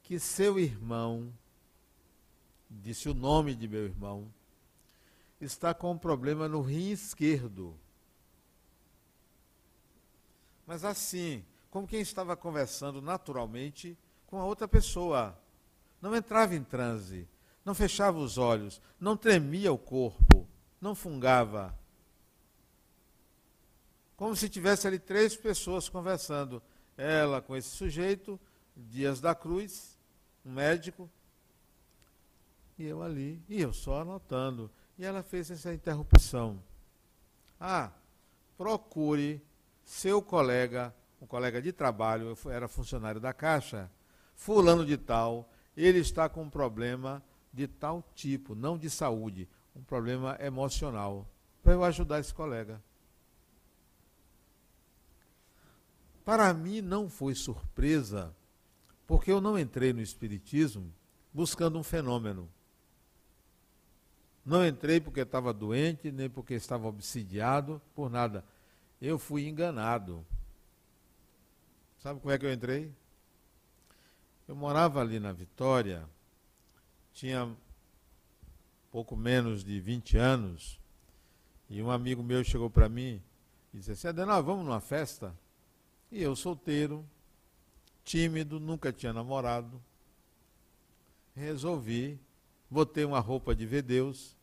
que 0.07 0.21
seu 0.21 0.57
irmão, 0.57 1.33
disse 2.71 3.09
o 3.09 3.15
nome 3.15 3.57
de 3.57 3.67
meu 3.67 3.85
irmão, 3.85 4.33
está 5.41 5.75
com 5.75 5.91
um 5.91 5.99
problema 5.99 6.47
no 6.47 6.63
rim 6.63 6.91
esquerdo. 6.91 7.77
mas 10.65 10.85
assim, 10.85 11.45
como 11.71 11.89
quem 11.89 12.01
estava 12.01 12.37
conversando 12.37 13.03
naturalmente 13.03 13.99
com 14.29 14.39
a 14.39 14.45
outra 14.45 14.69
pessoa. 14.69 15.37
Não 16.01 16.15
entrava 16.15 16.55
em 16.55 16.63
transe, 16.63 17.29
não 17.65 17.75
fechava 17.75 18.17
os 18.19 18.39
olhos, 18.39 18.81
não 19.01 19.17
tremia 19.17 19.73
o 19.73 19.79
corpo, 19.79 20.47
não 20.81 20.95
fungava. 20.95 21.77
Como 24.17 24.37
se 24.37 24.49
tivesse 24.49 24.87
ali 24.87 25.01
três 25.01 25.37
pessoas 25.37 25.89
conversando. 25.89 26.63
Ela 26.97 27.43
com 27.43 27.57
esse 27.57 27.71
sujeito, 27.71 28.41
Dias 28.77 29.21
da 29.21 29.35
Cruz, 29.35 29.96
um 30.47 30.53
médico, 30.53 31.11
e 32.79 32.85
eu 32.87 33.03
ali, 33.03 33.43
e 33.49 33.61
eu 33.61 33.73
só 33.73 34.03
anotando. 34.03 34.71
E 34.97 35.05
ela 35.05 35.23
fez 35.23 35.51
essa 35.51 35.75
interrupção. 35.75 36.63
Ah, 37.59 37.91
procure 38.57 39.43
seu 39.85 40.23
colega, 40.23 40.95
um 41.21 41.27
colega 41.27 41.61
de 41.61 41.73
trabalho, 41.73 42.37
eu 42.45 42.51
era 42.51 42.69
funcionário 42.69 43.21
da 43.21 43.33
Caixa, 43.33 43.91
fulano 44.37 44.87
de 44.87 44.97
tal, 44.97 45.51
ele 45.77 45.99
está 45.99 46.29
com 46.29 46.43
um 46.43 46.51
problema 46.51 47.23
de 47.53 47.67
tal 47.67 48.05
tipo, 48.15 48.55
não 48.55 48.79
de 48.79 48.89
saúde, 48.89 49.49
um 49.75 49.83
problema 49.83 50.37
emocional, 50.41 51.27
para 51.63 51.73
eu 51.73 51.83
ajudar 51.83 52.21
esse 52.21 52.33
colega. 52.33 52.81
Para 56.25 56.53
mim 56.53 56.81
não 56.81 57.09
foi 57.09 57.35
surpresa, 57.35 58.35
porque 59.07 59.31
eu 59.31 59.41
não 59.41 59.59
entrei 59.59 59.93
no 59.93 60.01
Espiritismo 60.01 60.93
buscando 61.33 61.79
um 61.79 61.83
fenômeno. 61.83 62.49
Não 64.45 64.67
entrei 64.67 65.01
porque 65.01 65.21
estava 65.21 65.53
doente, 65.53 66.11
nem 66.11 66.31
porque 66.31 66.55
estava 66.55 66.87
obsidiado, 66.87 67.81
por 67.95 68.09
nada. 68.09 68.45
Eu 69.01 69.19
fui 69.19 69.47
enganado. 69.47 70.25
Sabe 71.99 72.21
como 72.21 72.33
é 72.33 72.39
que 72.39 72.47
eu 72.47 72.53
entrei? 72.53 72.93
Eu 74.47 74.55
morava 74.55 75.01
ali 75.01 75.19
na 75.19 75.33
Vitória, 75.33 76.09
tinha 77.13 77.53
pouco 78.93 79.17
menos 79.17 79.65
de 79.65 79.81
20 79.81 80.17
anos, 80.17 80.81
e 81.69 81.83
um 81.83 81.91
amigo 81.91 82.23
meu 82.23 82.45
chegou 82.45 82.71
para 82.71 82.89
mim 82.89 83.21
e 83.75 83.79
disse 83.79 83.91
assim, 83.91 84.09
Adenal, 84.09 84.43
vamos 84.43 84.65
numa 84.65 84.81
festa? 84.81 85.37
E 86.13 86.23
eu 86.23 86.37
solteiro, 86.37 87.05
tímido, 88.07 88.61
nunca 88.61 88.93
tinha 88.93 89.13
namorado, 89.13 89.83
resolvi, 91.35 92.19
botei 92.71 93.05
uma 93.05 93.19
roupa 93.19 93.55
de 93.55 93.67
ver 93.67 93.83
Deus, 93.83 94.37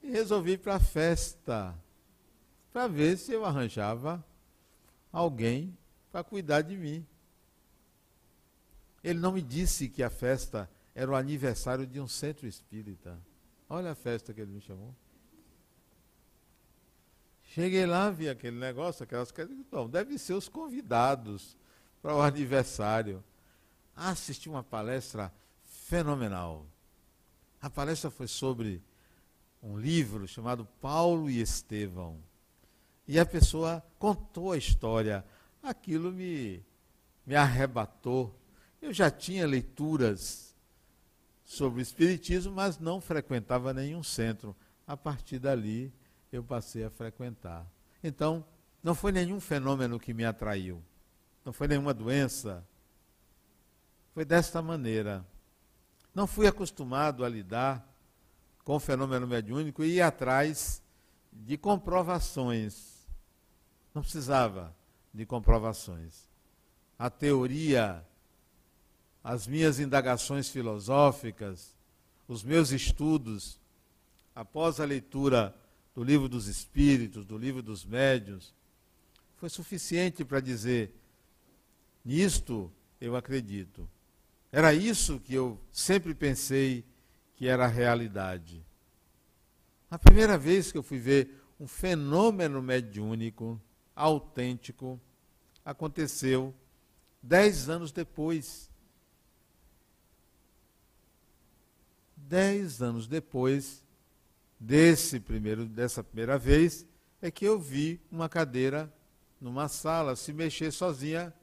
e 0.00 0.10
resolvi 0.10 0.52
ir 0.52 0.58
para 0.58 0.76
a 0.76 0.80
festa, 0.80 1.76
para 2.72 2.86
ver 2.86 3.18
se 3.18 3.32
eu 3.32 3.44
arranjava 3.44 4.24
alguém 5.12 5.76
para 6.12 6.22
cuidar 6.22 6.62
de 6.62 6.76
mim. 6.76 7.04
Ele 9.02 9.18
não 9.18 9.32
me 9.32 9.42
disse 9.42 9.88
que 9.88 10.02
a 10.02 10.08
festa 10.08 10.70
era 10.94 11.10
o 11.10 11.16
aniversário 11.16 11.86
de 11.86 12.00
um 12.00 12.06
centro 12.06 12.46
espírita. 12.46 13.18
Olha 13.68 13.90
a 13.90 13.94
festa 13.94 14.32
que 14.32 14.40
ele 14.40 14.52
me 14.52 14.60
chamou. 14.60 14.94
Cheguei 17.42 17.86
lá, 17.86 18.10
vi 18.10 18.28
aquele 18.28 18.58
negócio, 18.58 19.02
aquelas 19.02 19.30
coisas. 19.30 19.56
Então, 19.56 19.88
deve 19.88 20.18
ser 20.18 20.34
os 20.34 20.48
convidados 20.48 21.56
para 22.04 22.14
o 22.14 22.20
aniversário. 22.20 23.24
Assisti 23.96 24.46
uma 24.46 24.62
palestra 24.62 25.32
fenomenal. 25.64 26.66
A 27.62 27.70
palestra 27.70 28.10
foi 28.10 28.26
sobre 28.26 28.82
um 29.62 29.78
livro 29.78 30.28
chamado 30.28 30.68
Paulo 30.82 31.30
e 31.30 31.40
Estevão. 31.40 32.18
E 33.08 33.18
a 33.18 33.24
pessoa 33.24 33.82
contou 33.98 34.52
a 34.52 34.58
história. 34.58 35.24
Aquilo 35.62 36.12
me, 36.12 36.62
me 37.24 37.36
arrebatou. 37.36 38.38
Eu 38.82 38.92
já 38.92 39.10
tinha 39.10 39.46
leituras 39.46 40.54
sobre 41.42 41.80
o 41.80 41.82
Espiritismo, 41.82 42.52
mas 42.52 42.78
não 42.78 43.00
frequentava 43.00 43.72
nenhum 43.72 44.02
centro. 44.02 44.54
A 44.86 44.94
partir 44.94 45.38
dali, 45.38 45.90
eu 46.30 46.44
passei 46.44 46.84
a 46.84 46.90
frequentar. 46.90 47.66
Então, 48.02 48.44
não 48.82 48.94
foi 48.94 49.10
nenhum 49.10 49.40
fenômeno 49.40 49.98
que 49.98 50.12
me 50.12 50.26
atraiu. 50.26 50.84
Não 51.44 51.52
foi 51.52 51.68
nenhuma 51.68 51.92
doença. 51.92 52.66
Foi 54.12 54.24
desta 54.24 54.62
maneira. 54.62 55.24
Não 56.14 56.26
fui 56.26 56.46
acostumado 56.46 57.24
a 57.24 57.28
lidar 57.28 57.86
com 58.64 58.76
o 58.76 58.80
fenômeno 58.80 59.26
mediúnico 59.26 59.84
e 59.84 59.96
ir 59.96 60.00
atrás 60.00 60.82
de 61.32 61.58
comprovações. 61.58 63.06
Não 63.92 64.02
precisava 64.02 64.74
de 65.12 65.26
comprovações. 65.26 66.28
A 66.98 67.10
teoria, 67.10 68.06
as 69.22 69.46
minhas 69.46 69.78
indagações 69.78 70.48
filosóficas, 70.48 71.74
os 72.26 72.42
meus 72.42 72.70
estudos, 72.70 73.60
após 74.34 74.80
a 74.80 74.84
leitura 74.84 75.54
do 75.94 76.02
livro 76.02 76.28
dos 76.28 76.46
Espíritos, 76.46 77.24
do 77.24 77.36
livro 77.36 77.62
dos 77.62 77.84
Médios, 77.84 78.54
foi 79.36 79.48
suficiente 79.48 80.24
para 80.24 80.40
dizer: 80.40 80.94
nisto 82.04 82.70
eu 83.00 83.16
acredito. 83.16 83.88
Era 84.52 84.72
isso 84.72 85.18
que 85.20 85.34
eu 85.34 85.60
sempre 85.72 86.14
pensei 86.14 86.84
que 87.34 87.48
era 87.48 87.64
a 87.64 87.68
realidade. 87.68 88.64
A 89.90 89.98
primeira 89.98 90.38
vez 90.38 90.70
que 90.70 90.78
eu 90.78 90.82
fui 90.82 90.98
ver 90.98 91.40
um 91.58 91.66
fenômeno 91.66 92.62
mediúnico, 92.62 93.60
autêntico, 93.94 95.00
aconteceu 95.64 96.54
dez 97.22 97.68
anos 97.68 97.90
depois. 97.90 98.70
Dez 102.16 102.80
anos 102.82 103.06
depois 103.06 103.84
desse 104.58 105.20
primeiro, 105.20 105.66
dessa 105.66 106.02
primeira 106.02 106.38
vez, 106.38 106.86
é 107.20 107.30
que 107.30 107.44
eu 107.44 107.58
vi 107.58 108.00
uma 108.10 108.28
cadeira 108.28 108.92
numa 109.40 109.68
sala 109.68 110.16
se 110.16 110.32
mexer 110.32 110.70
sozinha 110.70 111.34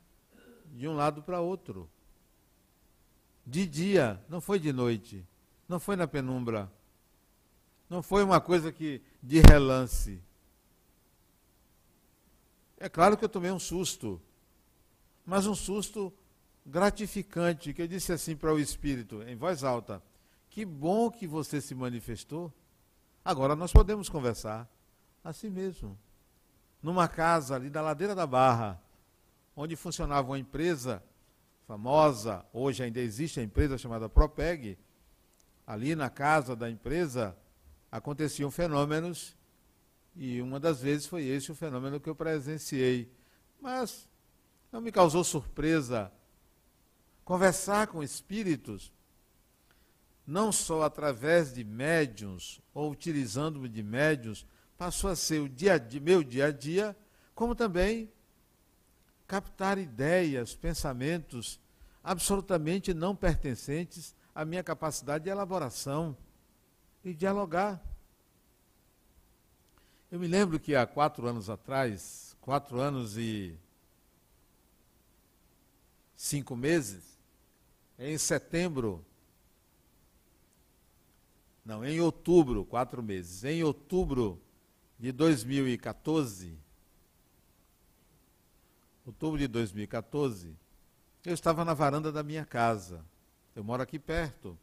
de 0.72 0.88
um 0.88 0.96
lado 0.96 1.22
para 1.22 1.42
outro. 1.42 1.90
De 3.46 3.66
dia, 3.66 4.24
não 4.30 4.40
foi 4.40 4.60
de 4.60 4.72
noite. 4.72 5.26
Não 5.68 5.80
foi 5.80 5.96
na 5.96 6.08
penumbra. 6.08 6.72
Não 7.90 8.02
foi 8.02 8.24
uma 8.24 8.40
coisa 8.40 8.72
que 8.72 9.02
de 9.22 9.42
relance. 9.42 10.22
É 12.78 12.90
claro 12.90 13.18
que 13.18 13.24
eu 13.24 13.30
tomei 13.30 13.52
um 13.52 13.60
susto, 13.60 14.20
mas 15.26 15.46
um 15.46 15.54
susto 15.54 16.12
gratificante, 16.66 17.74
que 17.74 17.82
eu 17.82 17.88
disse 17.88 18.12
assim 18.12 18.36
para 18.36 18.54
o 18.54 18.60
espírito, 18.60 19.22
em 19.24 19.36
voz 19.36 19.64
alta: 19.64 20.02
Que 20.50 20.66
bom 20.66 21.12
que 21.12 21.28
você 21.28 21.62
se 21.62 21.76
manifestou. 21.76 22.52
Agora 23.24 23.56
nós 23.56 23.72
podemos 23.72 24.10
conversar. 24.10 24.68
Assim 25.24 25.50
mesmo. 25.50 25.98
Numa 26.82 27.08
casa 27.08 27.56
ali 27.56 27.70
da 27.70 27.82
ladeira 27.82 28.16
da 28.16 28.26
Barra, 28.26 28.82
onde 29.56 29.76
funcionava 29.76 30.30
uma 30.30 30.40
empresa 30.40 31.04
famosa, 31.68 32.46
hoje 32.52 32.84
ainda 32.84 33.00
existe 33.00 33.40
a 33.40 33.44
empresa 33.44 33.78
chamada 33.78 34.10
Propeg, 34.10 34.78
ali 35.66 35.96
na 35.96 36.10
casa 36.10 36.56
da 36.56 36.70
empresa 36.70 37.38
aconteciam 37.92 38.52
fenômenos 38.52 39.36
e 40.16 40.42
uma 40.42 40.60
das 40.60 40.82
vezes 40.82 41.06
foi 41.06 41.26
esse 41.26 41.52
o 41.52 41.56
fenômeno 41.56 42.00
que 42.00 42.10
eu 42.10 42.16
presenciei. 42.16 43.12
Mas 43.60 44.10
não 44.72 44.82
me 44.82 44.92
causou 44.92 45.24
surpresa 45.24 46.12
conversar 47.24 47.88
com 47.88 48.04
espíritos, 48.04 48.92
não 50.26 50.52
só 50.52 50.84
através 50.84 51.54
de 51.54 51.64
médiums 51.64 52.60
ou 52.74 52.92
utilizando-me 52.92 53.70
de 53.70 53.84
médiums, 53.84 54.46
passou 54.78 55.10
a 55.10 55.16
ser 55.16 55.40
o 55.40 55.48
dia 55.48 55.82
meu 56.02 56.24
dia 56.24 56.48
a 56.48 56.52
dia, 56.52 56.98
como 57.34 57.56
também 57.56 58.12
captar 59.32 59.78
ideias, 59.78 60.54
pensamentos 60.54 61.58
absolutamente 62.04 62.94
não 62.94 63.16
pertencentes 63.16 64.14
a 64.36 64.44
minha 64.44 64.62
capacidade 64.62 65.24
de 65.24 65.30
elaboração 65.30 66.18
e 67.02 67.14
dialogar. 67.14 67.82
Eu 70.12 70.20
me 70.20 70.28
lembro 70.28 70.60
que 70.60 70.76
há 70.76 70.86
quatro 70.86 71.26
anos 71.28 71.50
atrás, 71.50 72.36
quatro 72.42 72.78
anos 72.82 73.18
e 73.18 73.58
cinco 76.14 76.54
meses, 76.54 77.18
em 77.98 78.18
setembro, 78.18 79.02
não, 81.64 81.86
em 81.86 82.02
outubro, 82.02 82.66
quatro 82.66 83.02
meses, 83.02 83.46
em 83.46 83.64
outubro 83.64 84.42
de 85.00 85.14
2014, 85.14 86.60
outubro 89.12 89.38
de 89.38 89.48
2014, 89.48 90.56
eu 91.26 91.34
estava 91.34 91.64
na 91.64 91.74
varanda 91.74 92.12
da 92.12 92.24
minha 92.24 92.46
casa. 92.46 93.06
Eu 93.56 93.64
moro 93.64 93.84
aqui 93.84 94.00
perto. 94.00 94.58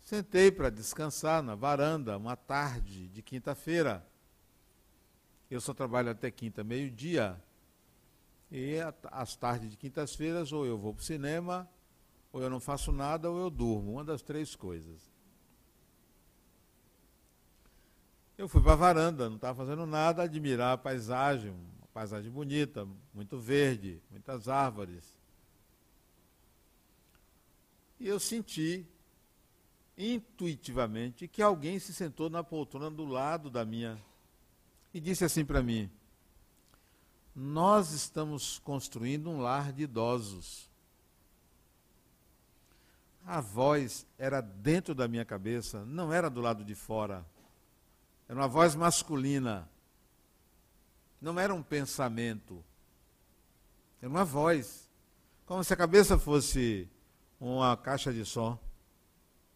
Sentei 0.00 0.52
para 0.52 0.70
descansar 0.70 1.42
na 1.42 1.56
varanda, 1.56 2.16
uma 2.16 2.36
tarde 2.36 3.08
de 3.08 3.20
quinta-feira. 3.20 4.06
Eu 5.50 5.60
só 5.60 5.74
trabalho 5.74 6.10
até 6.10 6.30
quinta, 6.30 6.62
meio-dia. 6.62 7.40
E 8.50 8.76
às 9.10 9.34
tardes 9.34 9.68
de 9.68 9.76
quintas-feiras, 9.76 10.52
ou 10.52 10.64
eu 10.64 10.78
vou 10.78 10.94
para 10.94 11.02
o 11.02 11.04
cinema, 11.04 11.68
ou 12.32 12.40
eu 12.40 12.48
não 12.48 12.60
faço 12.60 12.92
nada, 12.92 13.28
ou 13.28 13.38
eu 13.38 13.50
durmo. 13.50 13.92
Uma 13.92 14.04
das 14.04 14.22
três 14.22 14.54
coisas. 14.54 15.10
Eu 18.38 18.48
fui 18.48 18.60
para 18.60 18.72
a 18.72 18.76
varanda, 18.76 19.28
não 19.28 19.36
estava 19.36 19.56
fazendo 19.56 19.86
nada, 19.86 20.22
admirar 20.22 20.74
a 20.74 20.78
paisagem, 20.78 21.50
uma 21.50 21.88
paisagem 21.94 22.30
bonita, 22.30 22.86
muito 23.14 23.38
verde, 23.38 24.02
muitas 24.10 24.46
árvores. 24.46 25.16
E 27.98 28.06
eu 28.06 28.20
senti 28.20 28.86
intuitivamente 29.96 31.26
que 31.26 31.40
alguém 31.40 31.78
se 31.78 31.94
sentou 31.94 32.28
na 32.28 32.44
poltrona 32.44 32.90
do 32.90 33.06
lado 33.06 33.48
da 33.48 33.64
minha 33.64 33.98
e 34.92 35.00
disse 35.00 35.24
assim 35.24 35.42
para 35.42 35.62
mim: 35.62 35.90
Nós 37.34 37.92
estamos 37.92 38.58
construindo 38.58 39.30
um 39.30 39.40
lar 39.40 39.72
de 39.72 39.84
idosos. 39.84 40.70
A 43.24 43.40
voz 43.40 44.06
era 44.18 44.42
dentro 44.42 44.94
da 44.94 45.08
minha 45.08 45.24
cabeça, 45.24 45.86
não 45.86 46.12
era 46.12 46.28
do 46.28 46.42
lado 46.42 46.62
de 46.62 46.74
fora. 46.74 47.24
Era 48.28 48.38
uma 48.38 48.48
voz 48.48 48.74
masculina. 48.74 49.68
Não 51.20 51.38
era 51.38 51.54
um 51.54 51.62
pensamento. 51.62 52.64
Era 54.00 54.08
uma 54.08 54.24
voz. 54.24 54.90
Como 55.44 55.62
se 55.62 55.72
a 55.72 55.76
cabeça 55.76 56.18
fosse 56.18 56.88
uma 57.40 57.76
caixa 57.76 58.12
de 58.12 58.24
som. 58.24 58.58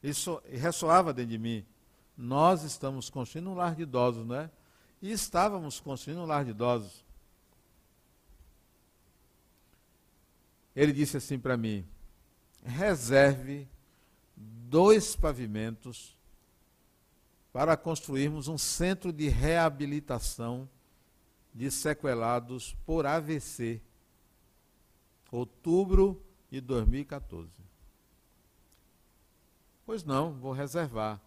Isso 0.02 0.40
ressoava 0.46 1.12
dentro 1.12 1.32
de 1.32 1.38
mim. 1.38 1.66
Nós 2.16 2.62
estamos 2.62 3.10
construindo 3.10 3.50
um 3.50 3.54
lar 3.54 3.74
de 3.74 3.82
idosos, 3.82 4.26
não 4.26 4.36
é? 4.36 4.50
E 5.02 5.10
estávamos 5.10 5.80
construindo 5.80 6.20
um 6.20 6.26
lar 6.26 6.44
de 6.44 6.50
idosos. 6.50 7.04
Ele 10.74 10.92
disse 10.92 11.16
assim 11.16 11.38
para 11.38 11.56
mim: 11.56 11.86
reserve 12.64 13.66
dois 14.36 15.16
pavimentos 15.16 16.16
para 17.52 17.76
construirmos 17.76 18.48
um 18.48 18.56
centro 18.56 19.12
de 19.12 19.28
reabilitação 19.28 20.68
de 21.54 21.70
sequelados 21.70 22.76
por 22.86 23.06
AVC. 23.06 23.80
Outubro 25.30 26.20
de 26.50 26.60
2014. 26.60 27.50
Pois 29.84 30.04
não, 30.04 30.32
vou 30.32 30.52
reservar. 30.52 31.20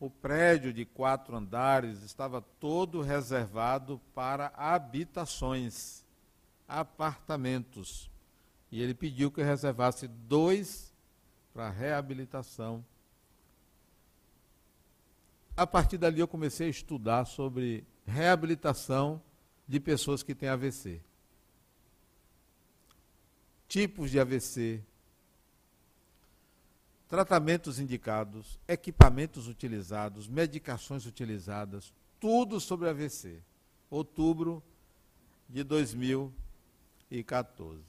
O 0.00 0.08
prédio 0.08 0.72
de 0.72 0.84
quatro 0.84 1.36
andares 1.36 2.02
estava 2.02 2.40
todo 2.40 3.00
reservado 3.00 4.00
para 4.14 4.52
habitações, 4.54 6.04
apartamentos. 6.68 8.10
E 8.70 8.80
ele 8.80 8.94
pediu 8.94 9.30
que 9.30 9.42
reservasse 9.42 10.06
dois 10.06 10.94
para 11.52 11.70
reabilitação. 11.70 12.84
A 15.58 15.66
partir 15.66 15.98
dali 15.98 16.20
eu 16.20 16.28
comecei 16.28 16.68
a 16.68 16.70
estudar 16.70 17.24
sobre 17.24 17.84
reabilitação 18.06 19.20
de 19.66 19.80
pessoas 19.80 20.22
que 20.22 20.32
têm 20.32 20.48
AVC. 20.48 21.00
Tipos 23.66 24.12
de 24.12 24.20
AVC, 24.20 24.80
tratamentos 27.08 27.80
indicados, 27.80 28.60
equipamentos 28.68 29.48
utilizados, 29.48 30.28
medicações 30.28 31.06
utilizadas, 31.06 31.92
tudo 32.20 32.60
sobre 32.60 32.88
AVC. 32.88 33.42
Outubro 33.90 34.62
de 35.48 35.64
2014. 35.64 37.82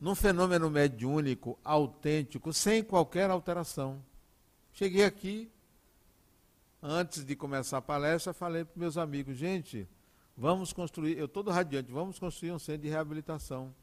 Num 0.00 0.16
fenômeno 0.16 0.68
mediúnico, 0.68 1.56
autêntico, 1.62 2.52
sem 2.52 2.82
qualquer 2.82 3.30
alteração. 3.30 4.04
Cheguei 4.72 5.04
aqui, 5.04 5.48
antes 6.82 7.24
de 7.24 7.34
começar 7.34 7.78
a 7.78 7.82
palestra, 7.82 8.32
falei 8.32 8.64
para 8.64 8.78
meus 8.78 8.96
amigos, 8.96 9.36
gente, 9.36 9.88
vamos 10.36 10.72
construir, 10.72 11.18
eu 11.18 11.28
todo 11.28 11.50
radiante, 11.50 11.90
vamos 11.90 12.18
construir 12.18 12.52
um 12.52 12.58
centro 12.58 12.82
de 12.82 12.88
reabilitação 12.88 13.74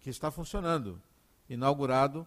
que 0.00 0.10
está 0.10 0.30
funcionando, 0.30 1.00
inaugurado 1.48 2.26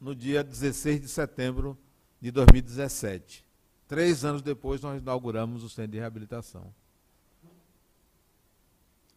no 0.00 0.14
dia 0.14 0.44
16 0.44 1.00
de 1.00 1.08
setembro 1.08 1.76
de 2.20 2.30
2017. 2.30 3.44
Três 3.88 4.24
anos 4.24 4.42
depois, 4.42 4.80
nós 4.80 5.00
inauguramos 5.00 5.62
o 5.62 5.68
centro 5.68 5.92
de 5.92 5.98
reabilitação. 5.98 6.72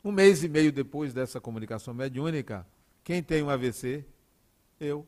Um 0.04 0.12
mês 0.12 0.44
e 0.44 0.50
meio 0.50 0.72
depois 0.72 1.14
dessa 1.14 1.42
comunicação 1.42 1.94
mediúnica, 1.94 2.66
quem 3.04 3.22
tem 3.22 3.44
um 3.44 3.50
AVC? 3.50 4.06
Eu. 4.80 5.08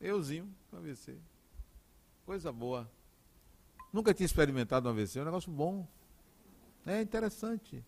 Euzinho, 0.00 0.48
um 0.72 0.76
AVC. 0.76 1.16
Coisa 2.26 2.52
boa. 2.52 2.90
Nunca 3.92 4.14
tinha 4.14 4.26
experimentado 4.26 4.88
um 4.88 4.92
AVC, 4.92 5.18
é 5.18 5.22
um 5.22 5.24
negócio 5.24 5.50
bom. 5.50 5.86
É 6.86 7.00
interessante. 7.00 7.84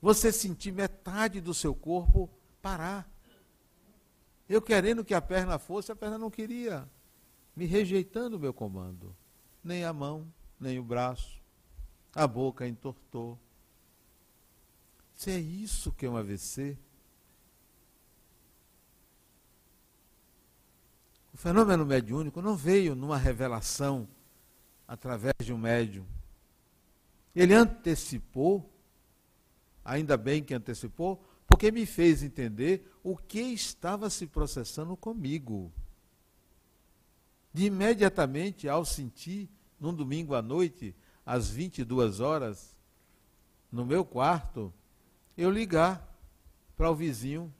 Você 0.00 0.32
sentir 0.32 0.72
metade 0.72 1.40
do 1.40 1.52
seu 1.52 1.74
corpo 1.74 2.30
parar. 2.62 3.08
Eu 4.48 4.62
querendo 4.62 5.04
que 5.04 5.14
a 5.14 5.20
perna 5.20 5.58
fosse, 5.58 5.92
a 5.92 5.96
perna 5.96 6.18
não 6.18 6.30
queria. 6.30 6.88
Me 7.54 7.66
rejeitando 7.66 8.36
o 8.36 8.40
meu 8.40 8.54
comando. 8.54 9.14
Nem 9.62 9.84
a 9.84 9.92
mão, 9.92 10.32
nem 10.58 10.78
o 10.78 10.82
braço. 10.82 11.40
A 12.14 12.26
boca 12.26 12.66
entortou. 12.66 13.38
Se 15.14 15.30
é 15.30 15.38
isso 15.38 15.92
que 15.92 16.06
é 16.06 16.10
um 16.10 16.16
AVC, 16.16 16.78
o 21.34 21.36
fenômeno 21.36 21.84
mediúnico 21.84 22.40
não 22.40 22.56
veio 22.56 22.94
numa 22.94 23.18
revelação 23.18 24.08
através 24.90 25.34
de 25.40 25.52
um 25.52 25.56
médium. 25.56 26.04
Ele 27.32 27.54
antecipou, 27.54 28.68
ainda 29.84 30.16
bem 30.16 30.42
que 30.42 30.52
antecipou, 30.52 31.24
porque 31.46 31.70
me 31.70 31.86
fez 31.86 32.24
entender 32.24 32.92
o 33.00 33.16
que 33.16 33.38
estava 33.38 34.10
se 34.10 34.26
processando 34.26 34.96
comigo. 34.96 35.72
De 37.54 37.66
imediatamente, 37.66 38.68
ao 38.68 38.84
sentir, 38.84 39.48
num 39.78 39.94
domingo 39.94 40.34
à 40.34 40.42
noite, 40.42 40.92
às 41.24 41.48
22 41.48 42.18
horas, 42.18 42.76
no 43.70 43.86
meu 43.86 44.04
quarto, 44.04 44.74
eu 45.38 45.52
ligar 45.52 46.04
para 46.76 46.90
o 46.90 46.96
vizinho: 46.96 47.54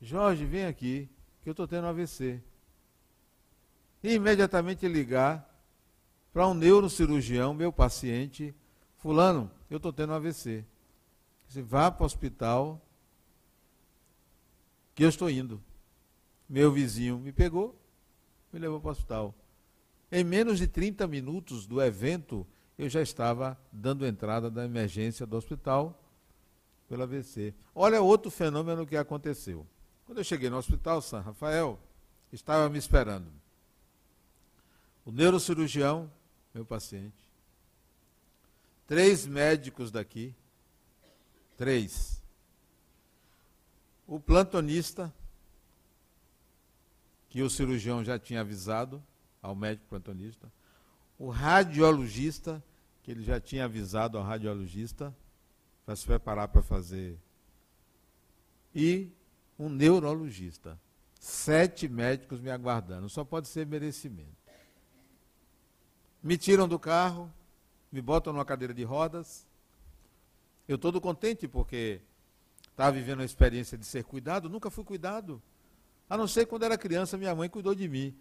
Jorge, 0.00 0.44
vem 0.44 0.66
aqui, 0.66 1.10
que 1.42 1.48
eu 1.48 1.52
estou 1.52 1.66
tendo 1.66 1.88
AVC. 1.88 2.40
E 4.04 4.14
imediatamente 4.14 4.86
ligar 4.86 5.47
para 6.38 6.46
um 6.46 6.54
neurocirurgião, 6.54 7.52
meu 7.52 7.72
paciente, 7.72 8.54
Fulano, 8.98 9.50
eu 9.68 9.78
estou 9.78 9.92
tendo 9.92 10.12
AVC. 10.12 10.64
Você 11.48 11.60
vá 11.60 11.90
para 11.90 12.04
o 12.04 12.06
hospital, 12.06 12.80
que 14.94 15.02
eu 15.02 15.08
estou 15.08 15.28
indo. 15.28 15.60
Meu 16.48 16.70
vizinho 16.70 17.18
me 17.18 17.32
pegou, 17.32 17.76
me 18.52 18.60
levou 18.60 18.78
para 18.78 18.86
o 18.86 18.92
hospital. 18.92 19.34
Em 20.12 20.22
menos 20.22 20.60
de 20.60 20.68
30 20.68 21.08
minutos 21.08 21.66
do 21.66 21.82
evento, 21.82 22.46
eu 22.78 22.88
já 22.88 23.02
estava 23.02 23.58
dando 23.72 24.06
entrada 24.06 24.48
da 24.48 24.64
emergência 24.64 25.26
do 25.26 25.36
hospital 25.36 26.00
pela 26.88 27.02
AVC. 27.02 27.52
Olha 27.74 28.00
outro 28.00 28.30
fenômeno 28.30 28.86
que 28.86 28.96
aconteceu. 28.96 29.66
Quando 30.06 30.18
eu 30.18 30.24
cheguei 30.24 30.48
no 30.48 30.56
hospital 30.56 31.02
São 31.02 31.20
Rafael, 31.20 31.80
estava 32.32 32.68
me 32.68 32.78
esperando. 32.78 33.26
O 35.04 35.10
neurocirurgião, 35.10 36.08
meu 36.54 36.64
paciente. 36.64 37.28
Três 38.86 39.26
médicos 39.26 39.90
daqui. 39.90 40.34
Três 41.56 42.18
o 44.08 44.18
plantonista, 44.18 45.14
que 47.28 47.42
o 47.42 47.50
cirurgião 47.50 48.02
já 48.02 48.18
tinha 48.18 48.40
avisado 48.40 49.04
ao 49.42 49.54
médico 49.54 49.86
plantonista, 49.86 50.50
o 51.18 51.28
radiologista, 51.28 52.64
que 53.02 53.10
ele 53.10 53.22
já 53.22 53.38
tinha 53.38 53.66
avisado 53.66 54.16
ao 54.16 54.24
radiologista 54.24 55.14
para 55.84 55.94
se 55.94 56.06
preparar 56.06 56.48
para 56.48 56.62
fazer, 56.62 57.18
e 58.74 59.12
um 59.58 59.68
neurologista. 59.68 60.80
Sete 61.20 61.86
médicos 61.86 62.40
me 62.40 62.50
aguardando, 62.50 63.10
só 63.10 63.24
pode 63.24 63.48
ser 63.48 63.66
merecimento. 63.66 64.37
Me 66.22 66.36
tiram 66.36 66.66
do 66.66 66.78
carro, 66.78 67.32
me 67.92 68.02
botam 68.02 68.32
numa 68.32 68.44
cadeira 68.44 68.74
de 68.74 68.82
rodas. 68.82 69.46
Eu 70.66 70.76
todo 70.76 71.00
contente 71.00 71.46
porque 71.46 72.00
estava 72.70 72.92
vivendo 72.92 73.20
a 73.20 73.24
experiência 73.24 73.78
de 73.78 73.84
ser 73.84 74.04
cuidado, 74.04 74.48
nunca 74.48 74.70
fui 74.70 74.84
cuidado. 74.84 75.40
A 76.10 76.16
não 76.16 76.26
ser 76.26 76.46
quando 76.46 76.64
era 76.64 76.76
criança, 76.76 77.16
minha 77.16 77.34
mãe 77.34 77.48
cuidou 77.48 77.74
de 77.74 77.88
mim. 77.88 78.16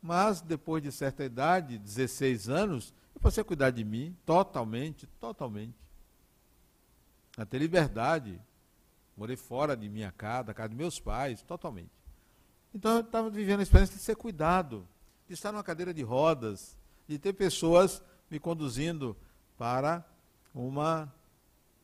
Mas 0.00 0.40
depois 0.40 0.82
de 0.82 0.92
certa 0.92 1.24
idade, 1.24 1.78
16 1.78 2.48
anos, 2.48 2.94
eu 3.14 3.20
para 3.20 3.30
você 3.30 3.42
cuidar 3.42 3.70
de 3.70 3.84
mim 3.84 4.16
totalmente, 4.24 5.06
totalmente. 5.18 5.74
A 7.36 7.44
ter 7.44 7.58
liberdade. 7.58 8.40
Morei 9.16 9.36
fora 9.36 9.76
de 9.76 9.88
minha 9.88 10.10
casa, 10.10 10.44
da 10.44 10.54
casa 10.54 10.70
de 10.70 10.74
meus 10.74 10.98
pais, 10.98 11.42
totalmente. 11.42 11.90
Então 12.74 12.96
eu 12.96 13.00
estava 13.00 13.30
vivendo 13.30 13.60
a 13.60 13.62
experiência 13.62 13.96
de 13.96 14.02
ser 14.02 14.16
cuidado, 14.16 14.86
de 15.28 15.34
estar 15.34 15.52
numa 15.52 15.62
cadeira 15.62 15.94
de 15.94 16.02
rodas, 16.02 16.76
de 17.06 17.18
ter 17.18 17.32
pessoas 17.32 18.02
me 18.30 18.38
conduzindo 18.38 19.16
para 19.56 20.04
uma 20.54 21.12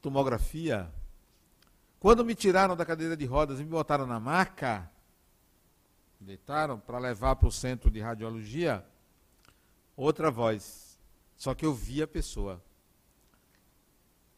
tomografia. 0.01 0.91
Quando 1.99 2.25
me 2.25 2.35
tiraram 2.35 2.77
da 2.77 2.87
cadeira 2.87 3.17
de 3.17 3.25
rodas 3.25 3.61
e 3.61 3.65
me 3.65 3.71
botaram 3.71 4.07
na 4.07 4.19
maca, 4.19 4.91
deitaram 6.19 6.79
para 6.79 6.99
levar 6.99 7.37
para 7.37 7.49
o 7.49 7.53
centro 7.53 7.91
de 7.91 8.01
radiologia, 8.01 8.85
outra 9.97 10.31
voz. 10.31 10.99
Só 11.37 11.55
que 11.55 11.65
eu 11.65 11.75
vi 11.75 12.03
a 12.03 12.09
pessoa. 12.09 12.63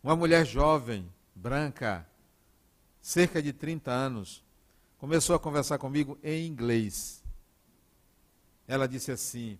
Uma 0.02 0.16
mulher 0.16 0.44
jovem, 0.44 1.08
branca, 1.34 2.06
cerca 3.00 3.42
de 3.42 3.52
30 3.52 3.90
anos, 3.90 4.44
começou 4.98 5.34
a 5.34 5.38
conversar 5.38 5.78
comigo 5.78 6.18
em 6.22 6.46
inglês. 6.46 7.22
Ela 8.66 8.86
disse 8.86 9.10
assim: 9.10 9.58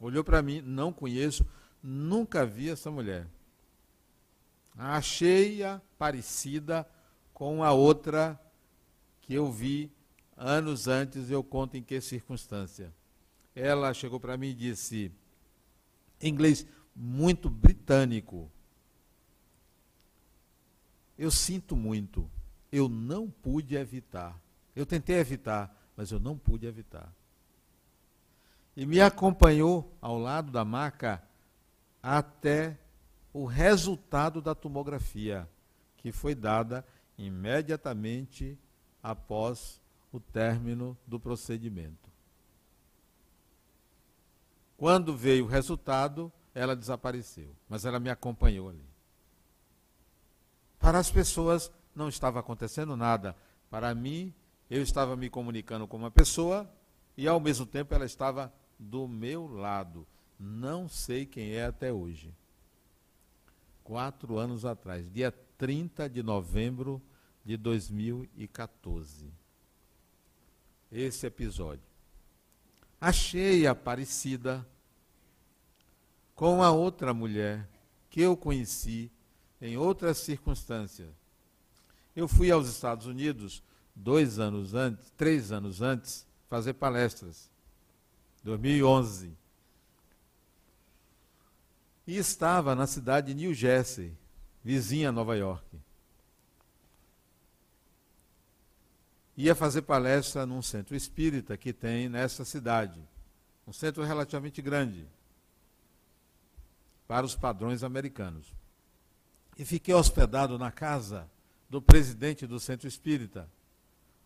olhou 0.00 0.22
para 0.22 0.42
mim, 0.42 0.60
não 0.60 0.92
conheço, 0.92 1.46
nunca 1.82 2.44
vi 2.44 2.70
essa 2.70 2.90
mulher. 2.90 3.26
Achei-a 4.76 5.80
parecida 5.98 6.88
com 7.34 7.62
a 7.64 7.72
outra 7.72 8.40
que 9.20 9.34
eu 9.34 9.50
vi 9.50 9.90
anos 10.36 10.86
antes, 10.86 11.30
eu 11.30 11.42
conto 11.42 11.76
em 11.76 11.82
que 11.82 12.00
circunstância. 12.00 12.94
Ela 13.54 13.92
chegou 13.92 14.20
para 14.20 14.36
mim 14.36 14.48
e 14.48 14.54
disse, 14.54 15.12
em 16.20 16.28
inglês 16.28 16.66
muito 16.94 17.50
britânico: 17.50 18.50
Eu 21.16 21.30
sinto 21.30 21.76
muito, 21.76 22.30
eu 22.70 22.88
não 22.88 23.28
pude 23.28 23.74
evitar. 23.74 24.40
Eu 24.74 24.86
tentei 24.86 25.16
evitar, 25.16 25.74
mas 25.96 26.10
eu 26.12 26.20
não 26.20 26.38
pude 26.38 26.66
evitar. 26.66 27.12
E 28.78 28.86
me 28.86 29.00
acompanhou 29.00 29.92
ao 30.00 30.16
lado 30.16 30.52
da 30.52 30.64
maca 30.64 31.20
até 32.00 32.78
o 33.32 33.44
resultado 33.44 34.40
da 34.40 34.54
tomografia, 34.54 35.50
que 35.96 36.12
foi 36.12 36.32
dada 36.32 36.86
imediatamente 37.18 38.56
após 39.02 39.80
o 40.12 40.20
término 40.20 40.96
do 41.04 41.18
procedimento. 41.18 42.08
Quando 44.76 45.16
veio 45.16 45.46
o 45.46 45.48
resultado, 45.48 46.32
ela 46.54 46.76
desapareceu, 46.76 47.56
mas 47.68 47.84
ela 47.84 47.98
me 47.98 48.10
acompanhou 48.10 48.68
ali. 48.68 48.88
Para 50.78 51.00
as 51.00 51.10
pessoas 51.10 51.72
não 51.96 52.08
estava 52.08 52.38
acontecendo 52.38 52.96
nada. 52.96 53.34
Para 53.68 53.92
mim, 53.92 54.32
eu 54.70 54.80
estava 54.80 55.16
me 55.16 55.28
comunicando 55.28 55.88
com 55.88 55.96
uma 55.96 56.12
pessoa 56.12 56.72
e 57.16 57.26
ao 57.26 57.40
mesmo 57.40 57.66
tempo 57.66 57.92
ela 57.92 58.04
estava 58.04 58.52
do 58.78 59.08
meu 59.08 59.46
lado. 59.46 60.06
Não 60.38 60.88
sei 60.88 61.26
quem 61.26 61.52
é 61.54 61.64
até 61.64 61.92
hoje. 61.92 62.32
Quatro 63.82 64.38
anos 64.38 64.64
atrás, 64.64 65.10
dia 65.10 65.32
30 65.56 66.08
de 66.08 66.22
novembro 66.22 67.02
de 67.44 67.56
2014 67.56 69.32
esse 70.90 71.26
episódio. 71.26 71.84
Achei 73.00 73.66
a 73.66 73.72
Aparecida 73.72 74.66
com 76.34 76.62
a 76.62 76.70
outra 76.70 77.12
mulher 77.12 77.68
que 78.10 78.20
eu 78.20 78.36
conheci 78.36 79.10
em 79.60 79.76
outras 79.76 80.18
circunstâncias. 80.18 81.10
Eu 82.16 82.26
fui 82.26 82.50
aos 82.50 82.68
Estados 82.68 83.06
Unidos 83.06 83.62
dois 83.94 84.38
anos 84.38 84.74
antes, 84.74 85.10
três 85.16 85.52
anos 85.52 85.82
antes, 85.82 86.26
fazer 86.48 86.74
palestras. 86.74 87.50
2011. 88.48 89.36
E 92.06 92.16
estava 92.16 92.74
na 92.74 92.86
cidade 92.86 93.28
de 93.28 93.34
New 93.34 93.52
Jersey, 93.52 94.16
vizinha 94.64 95.10
a 95.10 95.12
Nova 95.12 95.36
York. 95.36 95.78
ia 99.36 99.54
fazer 99.54 99.82
palestra 99.82 100.44
num 100.44 100.60
centro 100.60 100.96
espírita 100.96 101.56
que 101.56 101.72
tem 101.72 102.08
nessa 102.08 102.44
cidade. 102.44 103.00
Um 103.64 103.72
centro 103.72 104.02
relativamente 104.02 104.60
grande, 104.60 105.06
para 107.06 107.24
os 107.24 107.36
padrões 107.36 107.84
americanos. 107.84 108.52
E 109.56 109.64
fiquei 109.64 109.94
hospedado 109.94 110.58
na 110.58 110.72
casa 110.72 111.30
do 111.70 111.80
presidente 111.80 112.48
do 112.48 112.58
centro 112.58 112.88
espírita, 112.88 113.48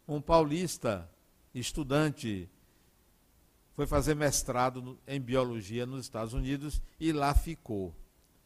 um 0.09 0.19
paulista, 0.19 1.07
estudante, 1.55 2.49
foi 3.75 3.87
fazer 3.87 4.15
mestrado 4.15 4.99
em 5.07 5.21
biologia 5.21 5.87
nos 5.87 6.03
Estados 6.03 6.35
Unidos 6.35 6.83
e 7.01 7.13
lá 7.13 7.35
ficou. 7.35 7.95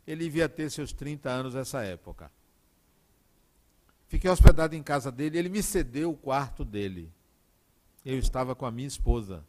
Ele 0.07 0.25
devia 0.25 0.49
ter 0.49 0.71
seus 0.71 0.93
30 0.93 1.29
anos 1.29 1.55
nessa 1.55 1.83
época. 1.83 2.31
Fiquei 4.09 4.31
hospedado 4.31 4.75
em 4.77 4.83
casa 4.83 5.11
dele, 5.11 5.37
ele 5.37 5.49
me 5.49 5.63
cedeu 5.63 6.13
o 6.13 6.17
quarto 6.17 6.65
dele. 6.65 7.13
Eu 8.05 8.19
estava 8.19 8.55
com 8.55 8.65
a 8.65 8.71
minha 8.71 8.87
esposa. 8.87 9.45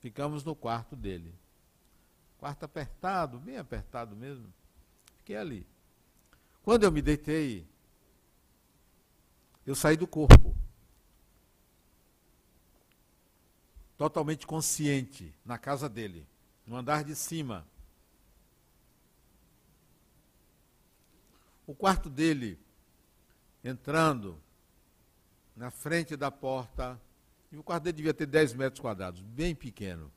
Ficamos 0.00 0.42
no 0.42 0.56
quarto 0.56 0.96
dele. 0.96 1.32
Quarto 2.38 2.64
apertado, 2.64 3.38
bem 3.38 3.56
apertado 3.56 4.16
mesmo. 4.16 4.52
Fiquei 5.18 5.36
ali. 5.36 5.66
Quando 6.64 6.82
eu 6.82 6.90
me 6.90 7.00
deitei, 7.00 7.64
eu 9.64 9.74
saí 9.74 9.96
do 9.96 10.06
corpo. 10.06 10.54
Totalmente 13.96 14.46
consciente, 14.46 15.32
na 15.44 15.56
casa 15.56 15.88
dele, 15.88 16.26
no 16.66 16.76
andar 16.76 17.04
de 17.04 17.14
cima. 17.14 17.66
O 21.66 21.74
quarto 21.74 22.10
dele 22.10 22.58
entrando 23.62 24.38
na 25.56 25.70
frente 25.70 26.16
da 26.16 26.30
porta, 26.30 27.00
e 27.50 27.56
o 27.56 27.62
quarto 27.62 27.84
dele 27.84 27.96
devia 27.96 28.12
ter 28.12 28.26
10 28.26 28.54
metros 28.54 28.80
quadrados, 28.80 29.22
bem 29.22 29.54
pequeno. 29.54 30.10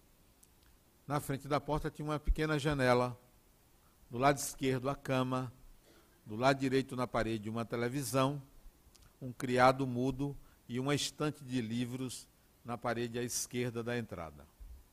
Na 1.07 1.19
frente 1.19 1.47
da 1.47 1.61
porta 1.61 1.89
tinha 1.89 2.05
uma 2.05 2.19
pequena 2.19 2.59
janela, 2.59 3.17
do 4.09 4.17
lado 4.17 4.37
esquerdo 4.37 4.89
a 4.89 4.95
cama, 4.95 5.51
do 6.25 6.35
lado 6.35 6.59
direito 6.59 6.95
na 6.95 7.07
parede 7.07 7.49
uma 7.49 7.63
televisão, 7.63 8.41
um 9.21 9.31
criado 9.31 9.87
mudo 9.87 10.35
e 10.67 10.79
uma 10.79 10.93
estante 10.93 11.43
de 11.43 11.61
livros 11.61 12.27
na 12.67 12.77
parede 12.77 13.17
à 13.17 13.23
esquerda 13.23 13.81
da 13.81 13.97
entrada. 13.97 14.45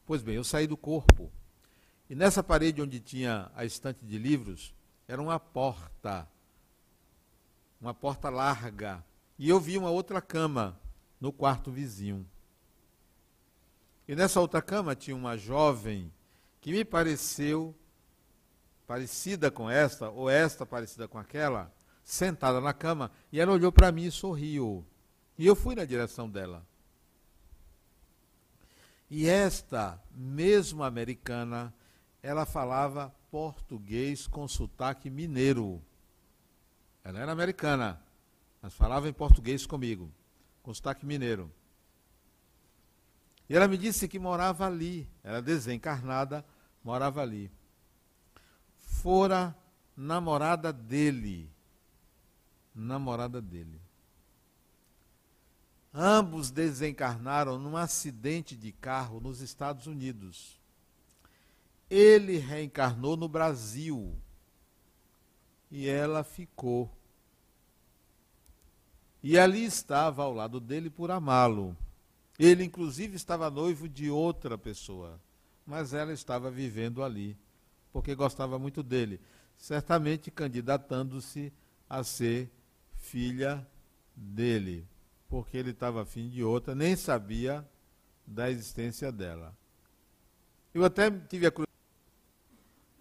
Pois 0.07 0.23
bem, 0.23 0.37
eu 0.37 0.45
saí 0.45 0.67
do 0.67 0.77
corpo. 0.77 1.31
E 2.09 2.15
nessa 2.15 2.43
parede 2.43 2.81
onde 2.81 3.01
tinha 3.01 3.51
a 3.55 3.65
estante 3.65 4.05
de 4.05 4.17
livros, 4.17 4.73
era 5.07 5.21
uma 5.21 5.39
porta 5.39 6.27
uma 7.81 7.93
porta 7.93 8.31
larga. 8.31 9.05
E 9.39 9.49
eu 9.49 9.61
vi 9.61 9.77
uma 9.77 9.91
outra 9.91 10.23
cama 10.23 10.81
no 11.21 11.31
quarto 11.31 11.71
vizinho. 11.71 12.27
E 14.09 14.15
nessa 14.15 14.41
outra 14.41 14.63
cama 14.63 14.95
tinha 14.95 15.15
uma 15.15 15.37
jovem 15.37 16.11
que 16.63 16.73
me 16.73 16.83
pareceu 16.83 17.75
parecida 18.87 19.51
com 19.51 19.69
esta, 19.69 20.09
ou 20.09 20.31
esta 20.31 20.65
parecida 20.65 21.07
com 21.07 21.19
aquela, 21.19 21.71
sentada 22.03 22.61
na 22.61 22.73
cama, 22.73 23.11
e 23.33 23.41
ela 23.41 23.53
olhou 23.53 23.73
para 23.73 23.93
mim 23.93 24.05
e 24.05 24.11
sorriu. 24.11 24.87
E 25.37 25.47
eu 25.47 25.55
fui 25.55 25.75
na 25.75 25.85
direção 25.85 26.29
dela. 26.29 26.67
E 29.11 29.29
esta 29.29 30.03
mesma 30.11 30.87
americana, 30.87 31.73
ela 32.23 32.47
falava 32.47 33.15
português 33.31 34.27
com 34.27 34.49
sotaque 34.49 35.11
mineiro. 35.11 35.83
Ela 37.03 37.21
era 37.21 37.33
americana, 37.33 38.01
mas 38.63 38.73
falava 38.73 39.09
em 39.09 39.13
português 39.13 39.67
comigo, 39.67 40.11
com 40.63 40.73
sotaque 40.73 41.05
mineiro. 41.05 41.53
E 43.49 43.55
ela 43.55 43.69
me 43.69 43.77
disse 43.77 44.09
que 44.09 44.19
morava 44.19 44.67
ali, 44.67 45.09
era 45.23 45.43
desencarnada, 45.43 46.45
morava 46.83 47.21
ali. 47.21 47.51
Fora 48.79 49.55
namorada 49.95 50.73
dele. 50.73 51.51
Namorada 52.75 53.41
dele. 53.41 53.84
Ambos 55.95 56.51
desencarnaram 56.51 57.59
num 57.59 57.77
acidente 57.77 58.57
de 58.57 58.73
carro 58.73 59.21
nos 59.21 59.41
Estados 59.41 59.87
Unidos. 59.87 60.61
Ele 61.89 62.39
reencarnou 62.39 63.17
no 63.17 63.29
Brasil 63.29 64.17
e 65.71 65.89
ela 65.89 66.25
ficou. 66.25 66.91
E 69.23 69.39
ali 69.39 69.65
estava 69.65 70.25
ao 70.25 70.35
lado 70.35 70.59
dele 70.59 70.91
por 70.91 71.11
amá-lo. 71.13 71.77
Ele, 72.37 72.65
inclusive, 72.65 73.15
estava 73.15 73.49
noivo 73.49 73.89
de 73.89 74.11
outra 74.11 74.59
pessoa, 74.59 75.21
mas 75.65 75.95
ela 75.95 76.13
estava 76.13 76.51
vivendo 76.51 77.05
ali 77.05 77.39
porque 77.95 78.13
gostava 78.17 78.59
muito 78.59 78.83
dele, 78.83 79.21
certamente 79.57 80.29
candidatando-se 80.29 81.53
a 81.89 82.03
ser 82.03 82.51
filha 82.97 83.65
dele, 84.17 84.85
porque 85.35 85.57
ele 85.57 85.73
estava 85.73 86.03
afim 86.03 86.29
de 86.29 86.45
outra, 86.45 86.77
nem 86.77 86.95
sabia 86.95 87.69
da 88.25 88.49
existência 88.49 89.11
dela. 89.11 89.53
Eu 90.73 90.85
até 90.85 91.11
tive 91.11 91.45
a 91.45 91.53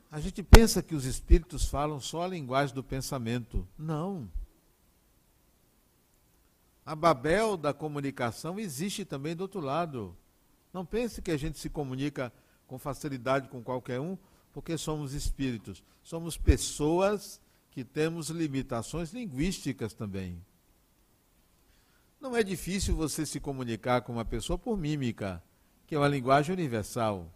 a 0.10 0.20
gente 0.20 0.42
pensa 0.42 0.82
que 0.82 0.96
os 0.96 1.06
espíritos 1.06 1.66
falam 1.66 2.00
só 2.00 2.24
a 2.24 2.28
linguagem 2.28 2.74
do 2.74 2.84
pensamento. 2.84 3.68
Não. 3.78 4.28
A 6.84 6.96
Babel 6.96 7.56
da 7.56 7.72
comunicação 7.72 8.60
existe 8.60 9.06
também 9.06 9.36
do 9.36 9.42
outro 9.42 9.60
lado. 9.60 10.18
Não 10.74 10.84
pense 10.84 11.22
que 11.22 11.30
a 11.30 11.38
gente 11.38 11.60
se 11.60 11.70
comunica 11.70 12.34
com 12.66 12.80
facilidade 12.80 13.48
com 13.48 13.62
qualquer 13.62 14.00
um, 14.00 14.18
porque 14.52 14.76
somos 14.76 15.14
espíritos. 15.14 15.84
Somos 16.02 16.36
pessoas 16.36 17.40
que 17.70 17.84
temos 17.84 18.30
limitações 18.30 19.14
linguísticas 19.14 19.94
também. 19.94 20.44
Não 22.24 22.38
é 22.38 22.42
difícil 22.42 22.96
você 22.96 23.26
se 23.26 23.38
comunicar 23.38 24.00
com 24.00 24.14
uma 24.14 24.24
pessoa 24.24 24.58
por 24.58 24.78
mímica, 24.78 25.44
que 25.86 25.94
é 25.94 25.98
uma 25.98 26.08
linguagem 26.08 26.54
universal. 26.54 27.30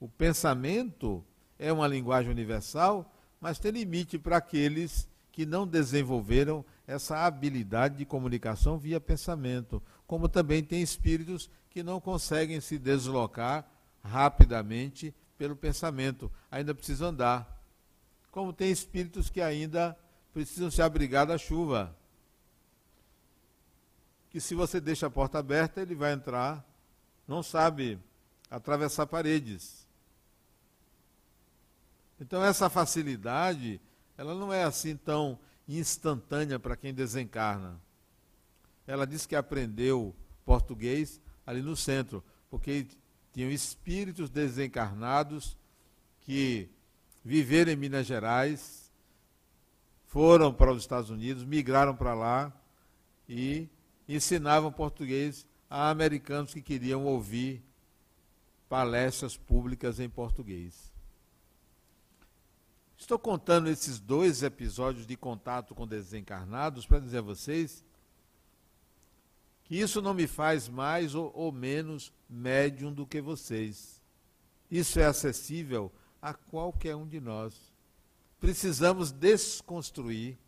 O 0.00 0.08
pensamento 0.08 1.22
é 1.58 1.70
uma 1.70 1.86
linguagem 1.86 2.30
universal, 2.30 3.14
mas 3.38 3.58
tem 3.58 3.70
limite 3.70 4.18
para 4.18 4.38
aqueles 4.38 5.06
que 5.30 5.44
não 5.44 5.66
desenvolveram 5.66 6.64
essa 6.86 7.26
habilidade 7.26 7.98
de 7.98 8.06
comunicação 8.06 8.78
via 8.78 8.98
pensamento, 8.98 9.82
como 10.06 10.26
também 10.26 10.64
tem 10.64 10.80
espíritos 10.80 11.50
que 11.68 11.82
não 11.82 12.00
conseguem 12.00 12.62
se 12.62 12.78
deslocar 12.78 13.70
rapidamente 14.02 15.14
pelo 15.36 15.54
pensamento, 15.54 16.32
ainda 16.50 16.74
precisam 16.74 17.08
andar. 17.08 17.62
Como 18.30 18.54
tem 18.54 18.70
espíritos 18.70 19.28
que 19.28 19.42
ainda 19.42 19.94
precisam 20.32 20.70
se 20.70 20.80
abrigar 20.80 21.26
da 21.26 21.36
chuva. 21.36 21.94
Que 24.36 24.40
se 24.42 24.54
você 24.54 24.82
deixa 24.82 25.06
a 25.06 25.10
porta 25.10 25.38
aberta, 25.38 25.80
ele 25.80 25.94
vai 25.94 26.12
entrar, 26.12 26.62
não 27.26 27.42
sabe 27.42 27.98
atravessar 28.50 29.06
paredes. 29.06 29.88
Então 32.20 32.44
essa 32.44 32.68
facilidade, 32.68 33.80
ela 34.14 34.34
não 34.34 34.52
é 34.52 34.62
assim 34.64 34.94
tão 34.94 35.38
instantânea 35.66 36.58
para 36.58 36.76
quem 36.76 36.92
desencarna. 36.92 37.80
Ela 38.86 39.06
diz 39.06 39.24
que 39.24 39.34
aprendeu 39.34 40.14
português 40.44 41.18
ali 41.46 41.62
no 41.62 41.74
centro, 41.74 42.22
porque 42.50 42.86
tinham 43.32 43.50
espíritos 43.50 44.28
desencarnados 44.28 45.56
que 46.20 46.68
viveram 47.24 47.72
em 47.72 47.76
Minas 47.76 48.06
Gerais, 48.06 48.92
foram 50.04 50.52
para 50.52 50.72
os 50.72 50.82
Estados 50.82 51.08
Unidos, 51.08 51.42
migraram 51.42 51.96
para 51.96 52.12
lá 52.12 52.52
e 53.26 53.70
ensinavam 54.08 54.72
português 54.72 55.46
a 55.68 55.90
americanos 55.90 56.54
que 56.54 56.62
queriam 56.62 57.04
ouvir 57.04 57.62
palestras 58.68 59.36
públicas 59.36 60.00
em 60.00 60.08
português. 60.08 60.92
Estou 62.96 63.18
contando 63.18 63.68
esses 63.68 63.98
dois 63.98 64.42
episódios 64.42 65.06
de 65.06 65.16
contato 65.16 65.74
com 65.74 65.86
desencarnados 65.86 66.86
para 66.86 67.00
dizer 67.00 67.18
a 67.18 67.22
vocês 67.22 67.84
que 69.64 69.76
isso 69.76 70.00
não 70.00 70.14
me 70.14 70.26
faz 70.26 70.68
mais 70.68 71.14
ou, 71.14 71.30
ou, 71.34 71.50
menos 71.52 72.12
médium 72.28 72.92
do 72.92 73.06
que 73.06 73.20
vocês. 73.20 74.00
Isso 74.70 74.98
é 74.98 75.04
acessível 75.04 75.92
a 76.22 76.32
qualquer 76.32 76.94
um 76.94 77.06
de 77.06 77.20
nós. 77.20 77.54
Precisamos 78.40 79.10
desconstruir 79.10 80.38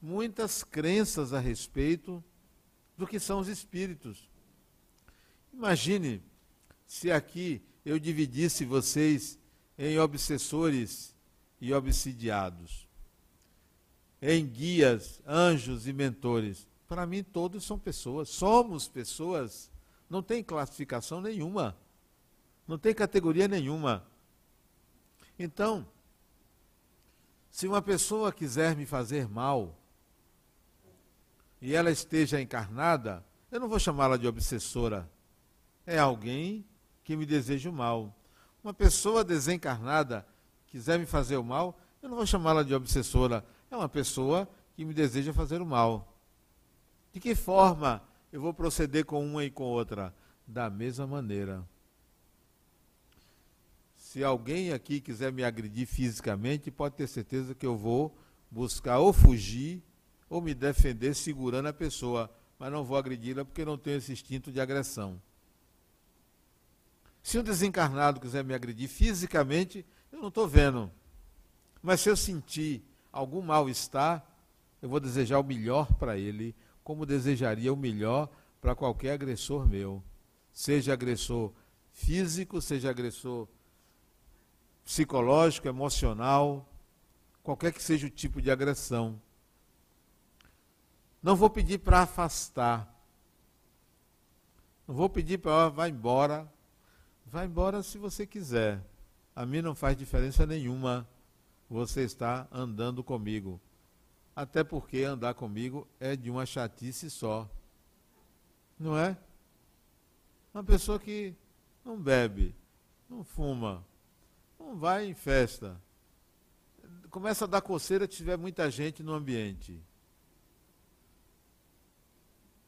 muitas 0.00 0.62
crenças 0.62 1.32
a 1.32 1.38
respeito 1.38 2.22
do 2.96 3.06
que 3.06 3.18
são 3.18 3.40
os 3.40 3.48
espíritos. 3.48 4.28
Imagine 5.52 6.22
se 6.86 7.10
aqui 7.10 7.62
eu 7.84 7.98
dividisse 7.98 8.64
vocês 8.64 9.38
em 9.78 9.98
obsessores 9.98 11.14
e 11.60 11.72
obsidiados, 11.72 12.88
em 14.20 14.46
guias, 14.46 15.20
anjos 15.26 15.86
e 15.86 15.92
mentores. 15.92 16.66
Para 16.88 17.06
mim, 17.06 17.22
todos 17.22 17.64
são 17.64 17.78
pessoas, 17.78 18.28
somos 18.28 18.88
pessoas, 18.88 19.70
não 20.08 20.22
tem 20.22 20.42
classificação 20.42 21.20
nenhuma, 21.20 21.76
não 22.66 22.78
tem 22.78 22.94
categoria 22.94 23.48
nenhuma. 23.48 24.06
Então, 25.38 25.86
se 27.50 27.66
uma 27.66 27.82
pessoa 27.82 28.32
quiser 28.32 28.76
me 28.76 28.86
fazer 28.86 29.28
mal 29.28 29.76
e 31.60 31.74
ela 31.74 31.90
esteja 31.90 32.40
encarnada, 32.40 33.24
eu 33.50 33.60
não 33.60 33.68
vou 33.68 33.78
chamá-la 33.78 34.16
de 34.16 34.26
obsessora. 34.26 35.10
É 35.86 35.98
alguém 35.98 36.64
que 37.04 37.16
me 37.16 37.24
deseja 37.24 37.70
o 37.70 37.72
mal. 37.72 38.14
Uma 38.62 38.74
pessoa 38.74 39.24
desencarnada 39.24 40.26
quiser 40.66 40.98
me 40.98 41.06
fazer 41.06 41.36
o 41.36 41.44
mal, 41.44 41.78
eu 42.02 42.08
não 42.08 42.16
vou 42.16 42.26
chamá-la 42.26 42.62
de 42.62 42.74
obsessora. 42.74 43.44
É 43.70 43.76
uma 43.76 43.88
pessoa 43.88 44.48
que 44.74 44.84
me 44.84 44.92
deseja 44.92 45.32
fazer 45.32 45.62
o 45.62 45.66
mal. 45.66 46.12
De 47.12 47.20
que 47.20 47.34
forma 47.34 48.02
eu 48.32 48.40
vou 48.40 48.52
proceder 48.52 49.04
com 49.04 49.24
uma 49.24 49.44
e 49.44 49.50
com 49.50 49.64
outra? 49.64 50.14
Da 50.46 50.68
mesma 50.68 51.06
maneira. 51.06 51.66
Se 53.96 54.22
alguém 54.22 54.72
aqui 54.72 55.00
quiser 55.00 55.32
me 55.32 55.42
agredir 55.42 55.86
fisicamente, 55.86 56.70
pode 56.70 56.94
ter 56.94 57.06
certeza 57.06 57.54
que 57.54 57.66
eu 57.66 57.76
vou 57.76 58.16
buscar 58.50 58.98
ou 58.98 59.12
fugir 59.12 59.82
ou 60.28 60.40
me 60.40 60.54
defender 60.54 61.14
segurando 61.14 61.66
a 61.66 61.72
pessoa, 61.72 62.30
mas 62.58 62.72
não 62.72 62.84
vou 62.84 62.96
agredi-la 62.96 63.44
porque 63.44 63.64
não 63.64 63.78
tenho 63.78 63.98
esse 63.98 64.12
instinto 64.12 64.50
de 64.50 64.60
agressão. 64.60 65.20
Se 67.22 67.38
um 67.38 67.42
desencarnado 67.42 68.20
quiser 68.20 68.44
me 68.44 68.54
agredir 68.54 68.88
fisicamente, 68.88 69.84
eu 70.12 70.20
não 70.20 70.28
estou 70.28 70.46
vendo. 70.46 70.90
Mas 71.82 72.00
se 72.00 72.08
eu 72.08 72.16
sentir 72.16 72.82
algum 73.12 73.42
mal-estar, 73.42 74.24
eu 74.80 74.88
vou 74.88 75.00
desejar 75.00 75.38
o 75.40 75.44
melhor 75.44 75.92
para 75.94 76.16
ele, 76.16 76.54
como 76.84 77.04
desejaria 77.04 77.72
o 77.72 77.76
melhor 77.76 78.28
para 78.60 78.74
qualquer 78.74 79.12
agressor 79.12 79.66
meu. 79.66 80.02
Seja 80.52 80.92
agressor 80.92 81.52
físico, 81.92 82.60
seja 82.60 82.90
agressor 82.90 83.48
psicológico, 84.84 85.66
emocional, 85.66 86.68
qualquer 87.42 87.72
que 87.72 87.82
seja 87.82 88.06
o 88.06 88.10
tipo 88.10 88.40
de 88.40 88.50
agressão. 88.50 89.20
Não 91.26 91.34
vou 91.34 91.50
pedir 91.50 91.78
para 91.78 92.02
afastar. 92.02 92.88
Não 94.86 94.94
vou 94.94 95.10
pedir 95.10 95.38
para 95.38 95.68
vá 95.68 95.88
embora. 95.88 96.46
Vá 97.26 97.44
embora 97.44 97.82
se 97.82 97.98
você 97.98 98.24
quiser 98.24 98.80
a 99.36 99.44
mim 99.44 99.60
não 99.60 99.74
faz 99.74 99.94
diferença 99.94 100.46
nenhuma 100.46 101.04
você 101.68 102.04
estar 102.04 102.46
andando 102.52 103.02
comigo. 103.02 103.60
Até 104.36 104.62
porque 104.62 105.02
andar 105.02 105.34
comigo 105.34 105.86
é 105.98 106.14
de 106.14 106.30
uma 106.30 106.46
chatice 106.46 107.10
só. 107.10 107.50
Não 108.78 108.96
é? 108.96 109.18
Uma 110.54 110.62
pessoa 110.62 110.98
que 110.98 111.34
não 111.84 112.00
bebe, 112.00 112.54
não 113.10 113.24
fuma, 113.24 113.84
não 114.58 114.76
vai 114.76 115.06
em 115.06 115.14
festa. 115.14 115.78
Começa 117.10 117.46
a 117.46 117.48
dar 117.48 117.60
coceira 117.60 118.06
se 118.06 118.16
tiver 118.16 118.38
muita 118.38 118.70
gente 118.70 119.02
no 119.02 119.12
ambiente. 119.12 119.82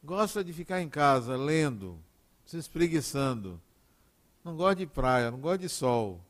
Gosta 0.03 0.45
de 0.45 0.53
ficar 0.53 0.81
em 0.81 0.89
casa 0.89 1.37
lendo, 1.37 1.99
se 2.45 2.57
espreguiçando. 2.57 3.61
Não 4.45 4.57
gosta 4.57 4.77
de 4.77 4.87
praia, 4.87 5.31
não 5.31 5.41
gosta 5.41 5.59
de 5.59 5.69
sol. 5.69 6.21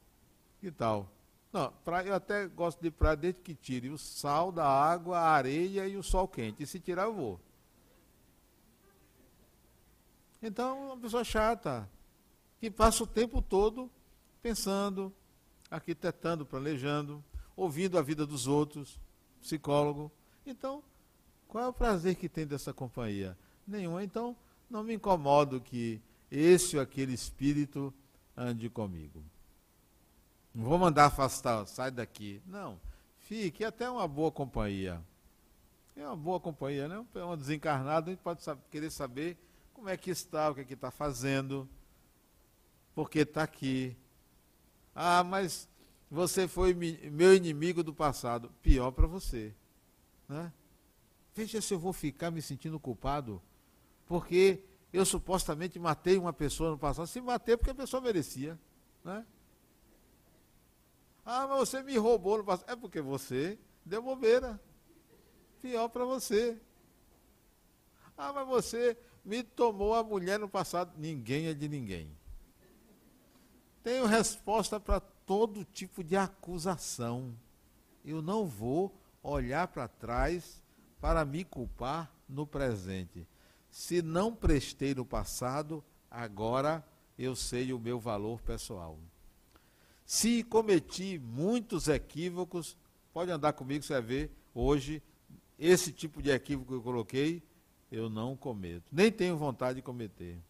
Que 0.60 0.70
tal? 0.70 1.08
Não, 1.52 1.72
praia, 1.84 2.08
eu 2.08 2.14
até 2.14 2.46
gosto 2.46 2.80
de 2.80 2.90
praia 2.90 3.16
desde 3.16 3.40
que 3.40 3.54
tire 3.54 3.88
o 3.88 3.98
sal 3.98 4.50
da 4.50 4.66
água, 4.66 5.18
a 5.18 5.30
areia 5.30 5.86
e 5.86 5.96
o 5.96 6.02
sol 6.02 6.26
quente. 6.28 6.62
E 6.62 6.66
se 6.66 6.80
tirar, 6.80 7.04
eu 7.04 7.14
vou. 7.14 7.40
Então, 10.42 10.86
uma 10.86 10.96
pessoa 10.96 11.24
chata, 11.24 11.88
que 12.60 12.70
passa 12.70 13.02
o 13.02 13.06
tempo 13.06 13.40
todo 13.40 13.90
pensando, 14.42 15.12
arquitetando, 15.70 16.44
planejando, 16.44 17.24
ouvindo 17.56 17.98
a 17.98 18.02
vida 18.02 18.26
dos 18.26 18.46
outros, 18.46 19.00
psicólogo. 19.40 20.12
Então, 20.46 20.82
qual 21.46 21.64
é 21.64 21.68
o 21.68 21.72
prazer 21.72 22.14
que 22.14 22.28
tem 22.28 22.46
dessa 22.46 22.72
companhia? 22.72 23.36
Nenhum. 23.68 24.00
Então, 24.00 24.34
não 24.70 24.82
me 24.82 24.94
incomodo 24.94 25.60
que 25.60 26.00
esse 26.30 26.76
ou 26.76 26.82
aquele 26.82 27.12
espírito 27.12 27.92
ande 28.34 28.70
comigo. 28.70 29.22
Não 30.54 30.64
vou 30.64 30.78
mandar 30.78 31.04
afastar, 31.06 31.66
sai 31.66 31.90
daqui. 31.90 32.40
Não. 32.46 32.80
Fique, 33.18 33.62
é 33.62 33.66
até 33.66 33.88
uma 33.90 34.08
boa 34.08 34.32
companhia. 34.32 35.02
É 35.94 36.06
uma 36.06 36.16
boa 36.16 36.40
companhia, 36.40 36.88
né? 36.88 37.04
Um 37.14 37.36
desencarnado, 37.36 38.08
a 38.08 38.14
gente 38.14 38.22
pode 38.22 38.42
saber, 38.42 38.62
querer 38.70 38.90
saber 38.90 39.36
como 39.74 39.88
é 39.88 39.96
que 39.96 40.10
está, 40.10 40.50
o 40.50 40.54
que 40.54 40.62
é 40.62 40.64
que 40.64 40.74
está 40.74 40.90
fazendo, 40.90 41.68
porque 42.94 43.20
está 43.20 43.42
aqui. 43.42 43.96
Ah, 44.94 45.22
mas 45.22 45.68
você 46.10 46.48
foi 46.48 46.72
meu 46.74 47.34
inimigo 47.34 47.82
do 47.82 47.92
passado. 47.92 48.50
Pior 48.62 48.90
para 48.92 49.06
você. 49.06 49.52
Né? 50.28 50.52
Veja 51.34 51.60
se 51.60 51.74
eu 51.74 51.78
vou 51.78 51.92
ficar 51.92 52.30
me 52.30 52.40
sentindo 52.40 52.80
culpado, 52.80 53.42
porque 54.08 54.64
eu 54.92 55.04
supostamente 55.04 55.78
matei 55.78 56.16
uma 56.16 56.32
pessoa 56.32 56.70
no 56.70 56.78
passado. 56.78 57.06
Se 57.06 57.20
matei 57.20 57.56
porque 57.56 57.70
a 57.70 57.74
pessoa 57.74 58.00
merecia. 58.00 58.58
Né? 59.04 59.24
Ah, 61.24 61.46
mas 61.46 61.58
você 61.58 61.82
me 61.82 61.96
roubou 61.98 62.38
no 62.38 62.44
passado. 62.44 62.70
É 62.70 62.74
porque 62.74 63.00
você 63.00 63.58
deu 63.84 64.02
bobeira. 64.02 64.58
Pior 65.60 65.88
para 65.88 66.04
você. 66.04 66.58
Ah, 68.16 68.32
mas 68.32 68.48
você 68.48 68.96
me 69.24 69.42
tomou 69.42 69.94
a 69.94 70.02
mulher 70.02 70.38
no 70.38 70.48
passado. 70.48 70.92
Ninguém 70.96 71.48
é 71.48 71.54
de 71.54 71.68
ninguém. 71.68 72.10
Tenho 73.82 74.06
resposta 74.06 74.80
para 74.80 75.00
todo 75.00 75.64
tipo 75.64 76.02
de 76.02 76.16
acusação. 76.16 77.34
Eu 78.04 78.22
não 78.22 78.46
vou 78.46 78.98
olhar 79.22 79.68
para 79.68 79.86
trás 79.86 80.62
para 81.00 81.24
me 81.24 81.44
culpar 81.44 82.10
no 82.26 82.46
presente. 82.46 83.26
Se 83.78 84.02
não 84.02 84.34
prestei 84.34 84.92
no 84.92 85.06
passado, 85.06 85.84
agora 86.10 86.84
eu 87.16 87.36
sei 87.36 87.72
o 87.72 87.78
meu 87.78 88.00
valor 88.00 88.40
pessoal. 88.40 88.98
Se 90.04 90.42
cometi 90.42 91.16
muitos 91.16 91.86
equívocos, 91.86 92.76
pode 93.12 93.30
andar 93.30 93.52
comigo, 93.52 93.84
você 93.84 93.92
vai 93.92 94.02
ver 94.02 94.32
hoje, 94.52 95.00
esse 95.56 95.92
tipo 95.92 96.20
de 96.20 96.28
equívoco 96.28 96.72
que 96.72 96.74
eu 96.74 96.82
coloquei, 96.82 97.40
eu 97.88 98.10
não 98.10 98.36
cometo. 98.36 98.82
Nem 98.90 99.12
tenho 99.12 99.36
vontade 99.36 99.76
de 99.76 99.82
cometer. 99.82 100.42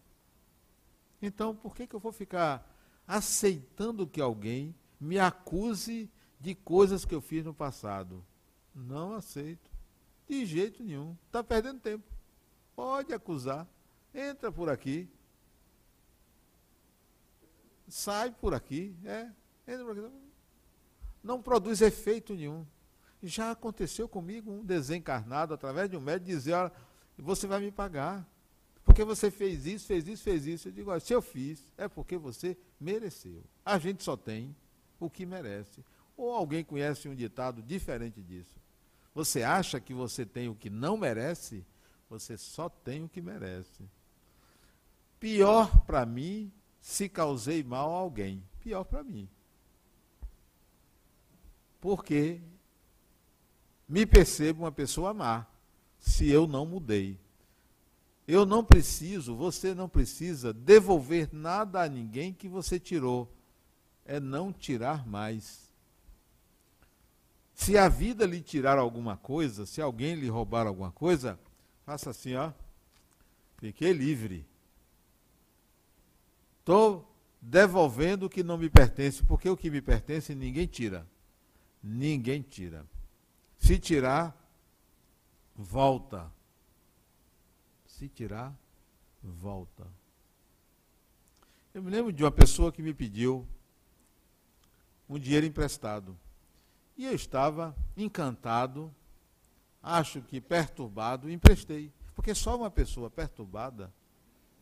Então, 1.20 1.54
por 1.54 1.74
que, 1.76 1.86
que 1.86 1.94
eu 1.94 2.00
vou 2.00 2.12
ficar 2.12 2.66
aceitando 3.06 4.06
que 4.06 4.22
alguém 4.22 4.74
me 4.98 5.18
acuse 5.18 6.10
de 6.40 6.54
coisas 6.54 7.04
que 7.04 7.14
eu 7.14 7.20
fiz 7.20 7.44
no 7.44 7.52
passado. 7.52 8.24
Não 8.74 9.12
aceito. 9.12 9.70
De 10.26 10.46
jeito 10.46 10.82
nenhum. 10.82 11.14
Está 11.26 11.44
perdendo 11.44 11.78
tempo. 11.78 12.17
Pode 12.78 13.12
acusar. 13.12 13.66
Entra 14.14 14.52
por 14.52 14.68
aqui. 14.70 15.10
Sai 17.88 18.30
por 18.30 18.54
aqui. 18.54 18.94
É. 19.04 19.28
Entra 19.66 19.84
por 19.84 19.98
aqui. 19.98 20.14
Não 21.20 21.42
produz 21.42 21.80
efeito 21.80 22.36
nenhum. 22.36 22.64
Já 23.20 23.50
aconteceu 23.50 24.08
comigo 24.08 24.52
um 24.52 24.64
desencarnado 24.64 25.52
através 25.52 25.90
de 25.90 25.96
um 25.96 26.00
médico 26.00 26.26
dizer, 26.26 26.52
olha, 26.52 26.72
você 27.16 27.48
vai 27.48 27.58
me 27.58 27.72
pagar. 27.72 28.24
Porque 28.84 29.02
você 29.02 29.28
fez 29.28 29.66
isso, 29.66 29.84
fez 29.84 30.06
isso, 30.06 30.22
fez 30.22 30.46
isso. 30.46 30.68
Eu 30.68 30.72
digo, 30.72 30.92
olha, 30.92 31.00
se 31.00 31.12
eu 31.12 31.20
fiz, 31.20 31.72
é 31.76 31.88
porque 31.88 32.16
você 32.16 32.56
mereceu. 32.78 33.42
A 33.64 33.76
gente 33.80 34.04
só 34.04 34.16
tem 34.16 34.54
o 35.00 35.10
que 35.10 35.26
merece. 35.26 35.84
Ou 36.16 36.32
alguém 36.32 36.62
conhece 36.62 37.08
um 37.08 37.14
ditado 37.16 37.60
diferente 37.60 38.22
disso. 38.22 38.54
Você 39.12 39.42
acha 39.42 39.80
que 39.80 39.92
você 39.92 40.24
tem 40.24 40.48
o 40.48 40.54
que 40.54 40.70
não 40.70 40.96
merece? 40.96 41.66
Você 42.08 42.36
só 42.36 42.68
tem 42.68 43.04
o 43.04 43.08
que 43.08 43.20
merece. 43.20 43.88
Pior 45.20 45.84
para 45.84 46.06
mim 46.06 46.52
se 46.80 47.08
causei 47.08 47.62
mal 47.62 47.94
a 47.94 47.98
alguém. 47.98 48.42
Pior 48.60 48.84
para 48.84 49.02
mim. 49.02 49.28
Porque 51.80 52.40
me 53.88 54.04
percebo 54.06 54.64
uma 54.64 54.72
pessoa 54.72 55.14
má 55.14 55.46
se 55.98 56.28
eu 56.28 56.46
não 56.46 56.64
mudei. 56.66 57.18
Eu 58.26 58.44
não 58.44 58.62
preciso, 58.62 59.34
você 59.34 59.74
não 59.74 59.88
precisa 59.88 60.52
devolver 60.52 61.30
nada 61.32 61.82
a 61.82 61.88
ninguém 61.88 62.32
que 62.32 62.48
você 62.48 62.78
tirou. 62.78 63.32
É 64.04 64.20
não 64.20 64.52
tirar 64.52 65.06
mais. 65.06 65.68
Se 67.54 67.76
a 67.76 67.88
vida 67.88 68.24
lhe 68.24 68.40
tirar 68.40 68.78
alguma 68.78 69.16
coisa, 69.16 69.66
se 69.66 69.80
alguém 69.80 70.14
lhe 70.14 70.28
roubar 70.28 70.66
alguma 70.66 70.92
coisa, 70.92 71.38
faça 71.88 72.10
assim, 72.10 72.34
ó. 72.34 72.52
Fiquei 73.56 73.92
livre. 73.94 74.46
Estou 76.58 77.10
devolvendo 77.40 78.26
o 78.26 78.28
que 78.28 78.42
não 78.42 78.58
me 78.58 78.68
pertence, 78.68 79.22
porque 79.22 79.48
o 79.48 79.56
que 79.56 79.70
me 79.70 79.80
pertence 79.80 80.34
ninguém 80.34 80.66
tira. 80.66 81.08
Ninguém 81.82 82.42
tira. 82.42 82.86
Se 83.56 83.78
tirar, 83.78 84.36
volta 85.56 86.30
se 87.98 88.08
tirar, 88.08 88.56
volta. 89.20 89.84
Eu 91.74 91.82
me 91.82 91.90
lembro 91.90 92.12
de 92.12 92.22
uma 92.22 92.30
pessoa 92.30 92.70
que 92.70 92.80
me 92.80 92.94
pediu 92.94 93.44
um 95.08 95.18
dinheiro 95.18 95.44
emprestado. 95.44 96.16
E 96.96 97.06
eu 97.06 97.12
estava 97.12 97.74
encantado, 97.96 98.94
acho 99.82 100.22
que 100.22 100.40
perturbado, 100.40 101.30
emprestei. 101.30 101.92
Porque 102.14 102.34
só 102.34 102.56
uma 102.56 102.70
pessoa 102.70 103.10
perturbada 103.10 103.92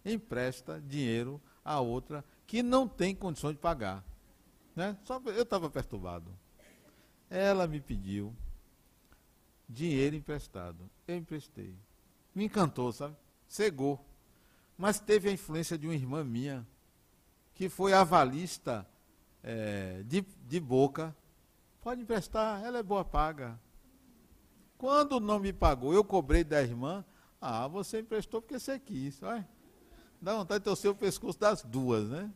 empresta 0.05 0.81
dinheiro 0.81 1.41
a 1.65 1.81
outra 1.81 2.25
que 2.47 2.63
não 2.63 2.87
tem 2.87 3.15
condições 3.15 3.55
de 3.55 3.61
pagar. 3.61 4.05
Né? 4.75 4.97
Só 5.05 5.21
eu 5.27 5.43
estava 5.43 5.71
perturbado. 5.71 6.31
Ela 7.29 7.67
me 7.67 7.81
pediu 7.81 8.35
dinheiro 9.69 10.15
emprestado. 10.15 10.89
Eu 11.09 11.17
emprestei. 11.17 11.75
Me 12.35 12.45
encantou, 12.45 12.93
sabe? 12.93 13.17
cegou. 13.49 14.05
Mas 14.77 15.01
teve 15.01 15.29
a 15.29 15.33
influência 15.33 15.79
de 15.79 15.87
uma 15.87 15.95
irmã 15.95 16.23
minha, 16.23 16.67
que 17.55 17.69
foi 17.69 17.93
avalista 17.93 18.87
é, 19.43 20.03
de, 20.05 20.23
de 20.47 20.61
boca. 20.61 21.17
Pode 21.81 22.03
emprestar, 22.03 22.63
ela 22.63 22.79
é 22.79 22.83
boa 22.83 23.05
paga. 23.05 23.59
Quando 24.79 25.21
não 25.21 25.39
me 25.39 25.53
pagou, 25.53 25.93
eu 25.95 26.05
cobrei 26.05 26.45
da 26.45 26.63
irmã. 26.63 27.05
Ah, 27.41 27.67
você 27.67 28.01
emprestou 28.01 28.41
porque 28.41 28.59
você 28.59 28.79
quis. 28.79 29.21
Vai. 29.21 29.47
Dá 30.21 30.35
vontade 30.35 30.61
de 30.61 30.65
torcer 30.65 30.91
o 30.91 30.95
pescoço 30.95 31.39
das 31.39 31.63
duas, 31.63 32.09
né? 32.09 32.33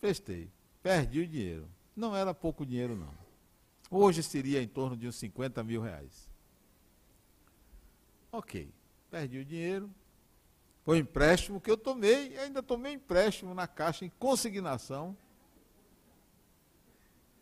Prestei. 0.00 0.50
Perdi 0.82 1.20
o 1.20 1.26
dinheiro. 1.26 1.68
Não 1.94 2.14
era 2.14 2.32
pouco 2.32 2.64
dinheiro, 2.64 2.96
não. 2.96 3.12
Hoje 3.90 4.22
seria 4.22 4.62
em 4.62 4.68
torno 4.68 4.96
de 4.96 5.08
uns 5.08 5.16
50 5.16 5.62
mil 5.64 5.80
reais. 5.80 6.28
Ok. 8.30 8.72
Perdi 9.10 9.38
o 9.38 9.44
dinheiro, 9.44 9.90
foi 10.88 10.98
empréstimo 10.98 11.60
que 11.60 11.70
eu 11.70 11.76
tomei, 11.76 12.32
e 12.32 12.38
ainda 12.38 12.62
tomei 12.62 12.94
empréstimo 12.94 13.54
na 13.54 13.66
Caixa 13.66 14.04
em 14.04 14.12
consignação. 14.18 15.16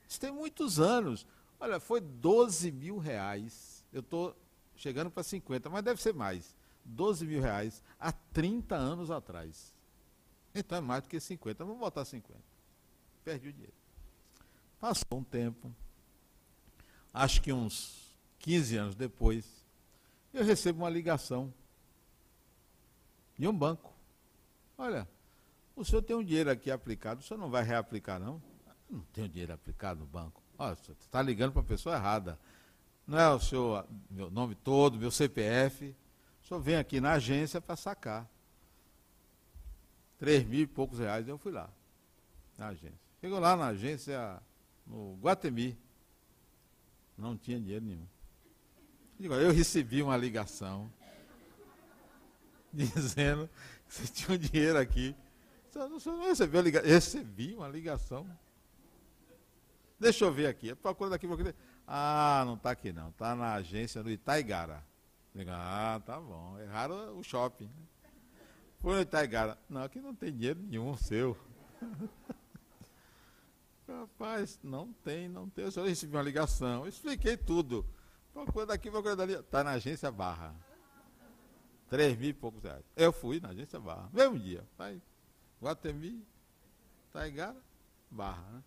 Isso 0.09 0.21
tem 0.21 0.31
muitos 0.31 0.79
anos. 0.79 1.27
Olha, 1.59 1.81
foi 1.81 2.01
12 2.01 2.71
mil 2.71 2.99
reais. 2.99 3.76
Eu 3.97 4.01
estou 4.01 4.37
chegando 4.77 5.11
para 5.11 5.23
50, 5.23 5.71
mas 5.71 5.83
deve 5.83 6.03
ser 6.03 6.13
mais. 6.13 6.55
12 6.85 7.27
mil 7.27 7.41
reais 7.41 7.83
há 7.99 8.13
30 8.13 8.77
anos 8.77 9.11
atrás. 9.11 9.75
Então 10.55 10.77
é 10.77 10.81
mais 10.83 11.03
do 11.03 11.09
que 11.09 11.19
50. 11.19 11.65
Vamos 11.65 11.81
botar 11.81 12.05
50. 12.05 12.39
Perdi 13.25 13.49
o 13.49 13.53
dinheiro. 13.55 13.73
Passou 14.79 15.19
um 15.19 15.25
tempo, 15.25 15.75
acho 17.13 17.41
que 17.41 17.55
uns 17.55 18.15
15 18.41 18.77
anos 18.77 18.95
depois, 18.95 19.65
eu 20.31 20.45
recebo 20.45 20.81
uma 20.81 20.91
ligação 20.91 21.51
de 23.39 23.49
um 23.49 23.57
banco. 23.57 23.95
Olha, 24.77 25.09
o 25.75 25.87
senhor 25.87 26.03
tem 26.03 26.15
um 26.15 26.23
dinheiro 26.23 26.51
aqui 26.51 26.71
aplicado, 26.71 27.21
o 27.21 27.25
senhor 27.25 27.41
não 27.41 27.49
vai 27.49 27.65
reaplicar, 27.65 28.21
não? 28.21 28.43
Não 28.91 29.01
tenho 29.15 29.27
dinheiro 29.27 29.55
aplicado 29.55 30.01
no 30.01 30.07
banco. 30.07 30.43
Olha, 30.59 30.75
você 30.75 30.93
está 30.93 31.23
ligando 31.23 31.53
para 31.53 31.63
a 31.63 31.65
pessoa 31.65 31.97
errada. 31.97 32.39
Não 33.07 33.19
é 33.19 33.31
o 33.31 33.39
seu 33.39 33.85
meu 34.11 34.31
nome 34.31 34.55
todo, 34.55 34.99
meu 34.99 35.11
CPF. 35.11 35.95
O 36.43 36.47
senhor 36.47 36.61
vem 36.61 36.77
aqui 36.77 37.01
na 37.01 37.13
agência 37.13 37.61
para 37.61 37.77
sacar. 37.77 38.29
Três 40.19 40.45
mil 40.45 40.61
e 40.61 40.67
poucos 40.67 40.99
reais, 40.99 41.29
eu 41.29 41.39
fui 41.39 41.53
lá, 41.53 41.71
na 42.57 42.69
agência. 42.69 42.99
Chegou 43.21 43.39
lá 43.39 43.57
na 43.57 43.67
agência, 43.67 44.43
no 44.87 45.17
Guatemi. 45.21 45.79
Não 47.17 47.37
tinha 47.37 47.61
dinheiro 47.61 47.85
nenhum. 47.85 48.07
Eu 49.19 49.53
recebi 49.53 50.03
uma 50.03 50.17
ligação 50.17 50.91
dizendo 52.73 53.49
que 53.87 53.95
você 53.95 54.07
tinha 54.07 54.37
um 54.37 54.39
dinheiro 54.39 54.79
aqui. 54.79 55.15
O 55.71 56.01
senhor 56.01 56.17
não 56.17 56.27
recebeu 56.27 56.61
a 56.61 56.63
ligação? 56.63 56.91
Recebi 56.91 57.55
uma 57.55 57.69
ligação. 57.69 58.27
Deixa 59.99 60.25
eu 60.25 60.33
ver 60.33 60.47
aqui. 60.47 60.75
Procura 60.75 61.11
daqui, 61.11 61.27
procura. 61.27 61.55
Ah, 61.87 62.43
não 62.45 62.55
está 62.55 62.71
aqui 62.71 62.93
não. 62.93 63.11
Está 63.11 63.35
na 63.35 63.55
agência 63.55 64.03
do 64.03 64.11
Itaigara. 64.11 64.85
Ah, 65.49 66.01
tá 66.05 66.19
bom. 66.19 66.59
Erraram 66.59 67.19
o 67.19 67.23
shopping. 67.23 67.71
Foi 68.81 68.95
no 68.95 69.01
Itaigara. 69.03 69.59
Não, 69.69 69.83
aqui 69.83 70.01
não 70.01 70.15
tem 70.15 70.33
dinheiro 70.33 70.61
nenhum 70.61 70.97
seu. 70.97 71.37
Rapaz, 73.87 74.59
não 74.63 74.93
tem, 75.05 75.29
não 75.29 75.49
tem. 75.49 75.65
Eu 75.65 75.71
só 75.71 75.85
recebi 75.85 76.17
uma 76.17 76.23
ligação. 76.23 76.83
Eu 76.83 76.89
expliquei 76.89 77.37
tudo. 77.37 77.87
Procura 78.33 78.67
daqui, 78.67 78.91
procura 78.91 79.15
dali. 79.15 79.35
Está 79.35 79.63
na 79.63 79.73
agência 79.73 80.11
Barra. 80.11 80.55
Três 81.89 82.19
mil 82.19 82.31
e 82.31 82.35
poucos 82.35 82.65
reais. 82.65 82.85
Eu 82.97 83.13
fui 83.13 83.39
na 83.39 83.51
agência 83.51 83.79
Barra, 83.79 84.11
mesmo 84.13 84.39
dia. 84.39 84.67
Vai, 84.77 85.01
Guatemi, 85.63 86.27
Taigara, 87.13 87.57
Barra. 88.11 88.43
Né? 88.53 88.63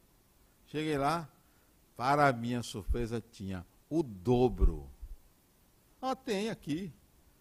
Cheguei 0.67 0.97
lá, 0.97 1.27
para 1.99 2.31
minha 2.31 2.63
surpresa, 2.63 3.21
tinha 3.29 3.65
o 3.89 4.01
dobro. 4.01 4.89
Ah, 6.01 6.15
tem 6.15 6.49
aqui. 6.49 6.93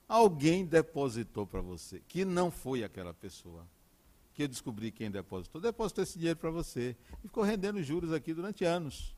Alguém 0.08 0.66
depositou 0.66 1.46
para 1.46 1.60
você, 1.60 2.02
que 2.08 2.24
não 2.24 2.50
foi 2.50 2.82
aquela 2.82 3.14
pessoa. 3.14 3.64
Que 4.34 4.42
eu 4.42 4.48
descobri 4.48 4.90
quem 4.90 5.12
depositou. 5.12 5.60
Depositou 5.60 6.02
esse 6.02 6.18
dinheiro 6.18 6.40
para 6.40 6.50
você. 6.50 6.96
E 7.22 7.28
ficou 7.28 7.44
rendendo 7.44 7.80
juros 7.84 8.12
aqui 8.12 8.34
durante 8.34 8.64
anos. 8.64 9.14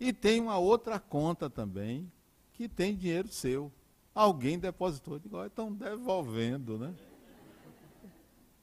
E 0.00 0.10
tem 0.10 0.40
uma 0.40 0.56
outra 0.56 0.98
conta 0.98 1.50
também, 1.50 2.10
que 2.54 2.66
tem 2.66 2.96
dinheiro 2.96 3.28
seu. 3.28 3.70
Alguém 4.14 4.58
depositou. 4.58 5.18
Digo, 5.18 5.44
estão 5.44 5.70
devolvendo, 5.70 6.78
né? 6.78 6.94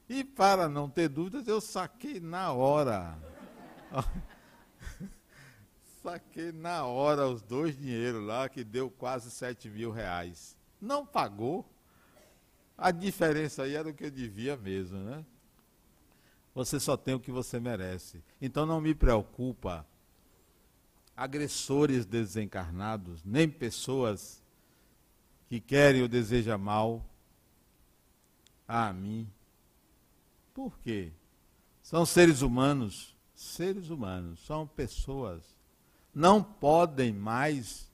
E 0.10 0.24
para 0.24 0.68
não 0.68 0.90
ter 0.90 1.08
dúvidas, 1.08 1.48
eu 1.48 1.62
saquei 1.62 2.20
na 2.20 2.52
hora. 2.52 3.16
Saquei 6.04 6.52
na 6.52 6.86
hora 6.86 7.30
os 7.30 7.42
dois 7.42 7.78
dinheiros 7.78 8.22
lá, 8.26 8.50
que 8.50 8.64
deu 8.64 8.92
quase 8.92 9.32
7 9.32 9.70
mil 9.70 9.90
reais. 9.90 10.58
Não 10.80 11.06
pagou. 11.06 11.66
A 12.78 12.92
diferença 12.92 13.64
aí 13.64 13.76
era 13.76 13.88
o 13.88 13.94
que 13.94 14.04
eu 14.04 14.12
devia 14.12 14.58
mesmo, 14.58 15.00
né? 15.00 15.26
Você 16.54 16.80
só 16.80 16.98
tem 16.98 17.16
o 17.16 17.20
que 17.20 17.32
você 17.32 17.60
merece. 17.60 18.22
Então 18.42 18.66
não 18.66 18.82
me 18.82 18.94
preocupa 18.94 19.88
agressores 21.16 22.06
desencarnados, 22.06 23.24
nem 23.24 23.50
pessoas 23.50 24.44
que 25.48 25.62
querem 25.62 26.02
ou 26.02 26.08
desejam 26.08 26.58
mal 26.58 27.06
a 28.68 28.92
mim. 28.92 29.32
Por 30.54 30.78
quê? 30.80 31.14
São 31.82 32.06
seres 32.06 32.42
humanos, 32.42 33.16
seres 33.34 33.90
humanos, 33.90 34.46
são 34.46 34.68
pessoas. 34.68 35.63
Não 36.14 36.44
podem 36.44 37.12
mais 37.12 37.92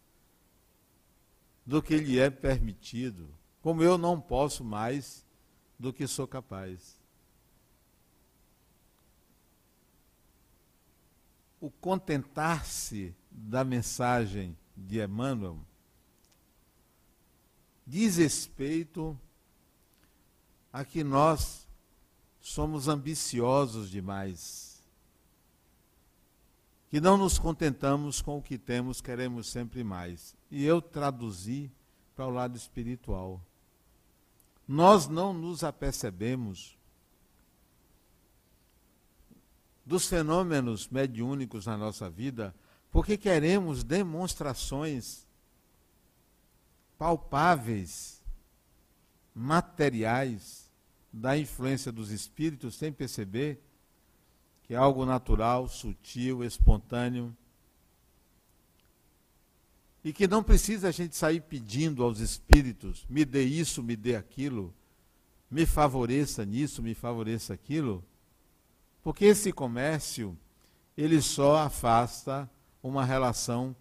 do 1.66 1.82
que 1.82 1.98
lhe 1.98 2.20
é 2.20 2.30
permitido, 2.30 3.30
como 3.62 3.84
eu 3.84 3.98
não 3.98 4.20
posso 4.20 4.64
mais 4.64 5.26
do 5.78 5.94
que 5.94 6.08
sou 6.08 6.28
capaz. 6.28 7.00
O 11.62 11.70
contentar-se 11.70 13.16
da 13.30 13.64
mensagem 13.64 14.58
de 14.76 15.02
Emmanuel 15.02 15.60
diz 17.86 18.18
respeito 18.18 19.20
a 20.72 20.86
que 20.86 21.04
nós 21.04 21.68
somos 22.40 22.88
ambiciosos 22.88 23.90
demais. 23.90 24.69
Que 26.90 27.00
não 27.00 27.18
nos 27.18 27.38
contentamos 27.38 28.22
com 28.22 28.38
o 28.38 28.42
que 28.42 28.58
temos, 28.58 29.00
queremos 29.00 29.48
sempre 29.48 29.84
mais. 29.84 30.36
E 30.50 30.66
eu 30.66 30.82
traduzi 30.82 31.72
para 32.16 32.26
o 32.26 32.32
lado 32.32 32.58
espiritual. 32.58 33.42
Nós 34.68 35.08
não 35.08 35.32
nos 35.34 35.64
apercebemos 35.64 36.78
dos 39.86 40.08
fenômenos 40.08 40.88
mediúnicos 40.90 41.66
na 41.66 41.78
nossa 41.78 42.10
vida, 42.10 42.54
porque 42.92 43.18
queremos 43.18 43.84
demonstrações 43.84 45.28
palpáveis, 46.98 48.22
materiais, 49.34 50.70
da 51.12 51.38
influência 51.38 51.92
dos 51.92 52.12
espíritos 52.12 52.76
sem 52.76 52.92
perceber 52.94 53.64
que 54.70 54.76
é 54.76 54.78
algo 54.78 55.04
natural, 55.04 55.68
sutil, 55.68 56.44
espontâneo. 56.44 57.36
E 60.04 60.14
que 60.14 60.28
não 60.28 60.44
precisa 60.44 60.90
a 60.90 60.92
gente 60.92 61.16
sair 61.16 61.42
pedindo 61.42 62.04
aos 62.04 62.20
espíritos, 62.20 63.04
me 63.10 63.26
dê 63.26 63.44
isso, 63.44 63.82
me 63.82 63.96
dê 63.96 64.16
aquilo, 64.16 64.72
me 65.50 65.66
favoreça 65.66 66.46
nisso, 66.46 66.84
me 66.84 66.94
favoreça 66.94 67.52
aquilo, 67.52 68.06
porque 69.02 69.26
esse 69.26 69.52
comércio, 69.52 70.38
ele 70.96 71.20
só 71.20 71.58
afasta 71.58 72.48
uma 72.84 73.04
relação 73.04 73.76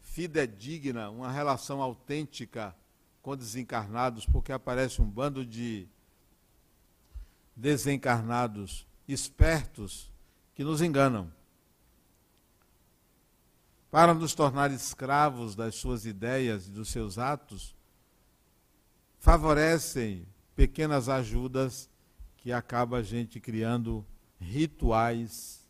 fidedigna, 0.00 1.10
uma 1.10 1.30
relação 1.30 1.80
autêntica 1.80 2.74
com 3.22 3.36
desencarnados, 3.36 4.26
porque 4.26 4.50
aparece 4.50 5.00
um 5.00 5.08
bando 5.08 5.46
de 5.46 5.86
desencarnados 7.54 8.87
espertos 9.08 10.12
que 10.54 10.62
nos 10.62 10.82
enganam. 10.82 11.32
Para 13.90 14.12
nos 14.12 14.34
tornar 14.34 14.70
escravos 14.70 15.54
das 15.56 15.74
suas 15.74 16.04
ideias 16.04 16.66
e 16.66 16.70
dos 16.70 16.90
seus 16.90 17.16
atos, 17.16 17.74
favorecem 19.18 20.26
pequenas 20.54 21.08
ajudas 21.08 21.88
que 22.36 22.52
acaba 22.52 22.98
a 22.98 23.02
gente 23.02 23.40
criando 23.40 24.04
rituais, 24.38 25.66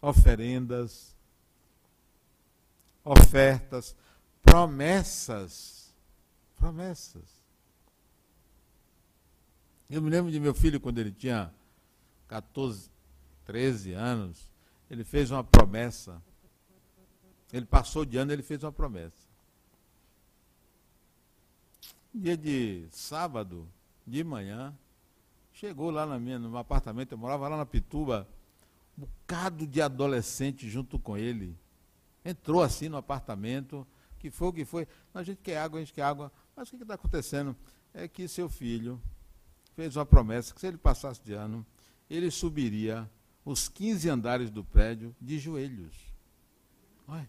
oferendas, 0.00 1.16
ofertas, 3.02 3.96
promessas, 4.42 5.94
promessas. 6.56 7.38
Eu 9.88 10.02
me 10.02 10.10
lembro 10.10 10.30
de 10.30 10.38
meu 10.38 10.52
filho 10.52 10.78
quando 10.78 10.98
ele 10.98 11.12
tinha 11.12 11.52
14, 12.28 12.90
13 13.44 13.92
anos, 13.94 14.50
ele 14.90 15.02
fez 15.04 15.30
uma 15.30 15.42
promessa. 15.42 16.22
Ele 17.52 17.64
passou 17.64 18.04
de 18.04 18.18
ano, 18.18 18.32
ele 18.32 18.42
fez 18.42 18.62
uma 18.62 18.70
promessa. 18.70 19.26
Dia 22.14 22.36
de 22.36 22.86
sábado, 22.90 23.66
de 24.06 24.22
manhã, 24.22 24.76
chegou 25.52 25.90
lá 25.90 26.04
na 26.04 26.18
minha, 26.18 26.38
no 26.38 26.50
meu 26.50 26.58
apartamento, 26.58 27.12
eu 27.12 27.18
morava 27.18 27.48
lá 27.48 27.56
na 27.56 27.66
Pituba, 27.66 28.28
um 28.96 29.02
bocado 29.02 29.66
de 29.66 29.80
adolescente 29.80 30.68
junto 30.68 30.98
com 30.98 31.16
ele. 31.16 31.56
Entrou 32.24 32.62
assim 32.62 32.88
no 32.88 32.96
apartamento, 32.96 33.86
que 34.18 34.30
foi 34.30 34.48
o 34.48 34.52
que 34.52 34.64
foi. 34.64 34.86
A 35.14 35.22
gente 35.22 35.40
quer 35.42 35.58
água, 35.58 35.78
a 35.78 35.82
gente 35.82 35.94
quer 35.94 36.02
água. 36.02 36.30
Mas 36.54 36.68
o 36.68 36.76
que 36.76 36.82
está 36.82 36.94
acontecendo? 36.94 37.56
É 37.94 38.06
que 38.08 38.28
seu 38.28 38.48
filho 38.48 39.00
fez 39.74 39.96
uma 39.96 40.04
promessa 40.04 40.52
que 40.52 40.60
se 40.60 40.66
ele 40.66 40.76
passasse 40.76 41.22
de 41.22 41.32
ano, 41.32 41.64
ele 42.08 42.30
subiria 42.30 43.08
os 43.44 43.68
15 43.68 44.08
andares 44.08 44.50
do 44.50 44.64
prédio 44.64 45.14
de 45.20 45.38
joelhos. 45.38 45.96
Olha. 47.06 47.28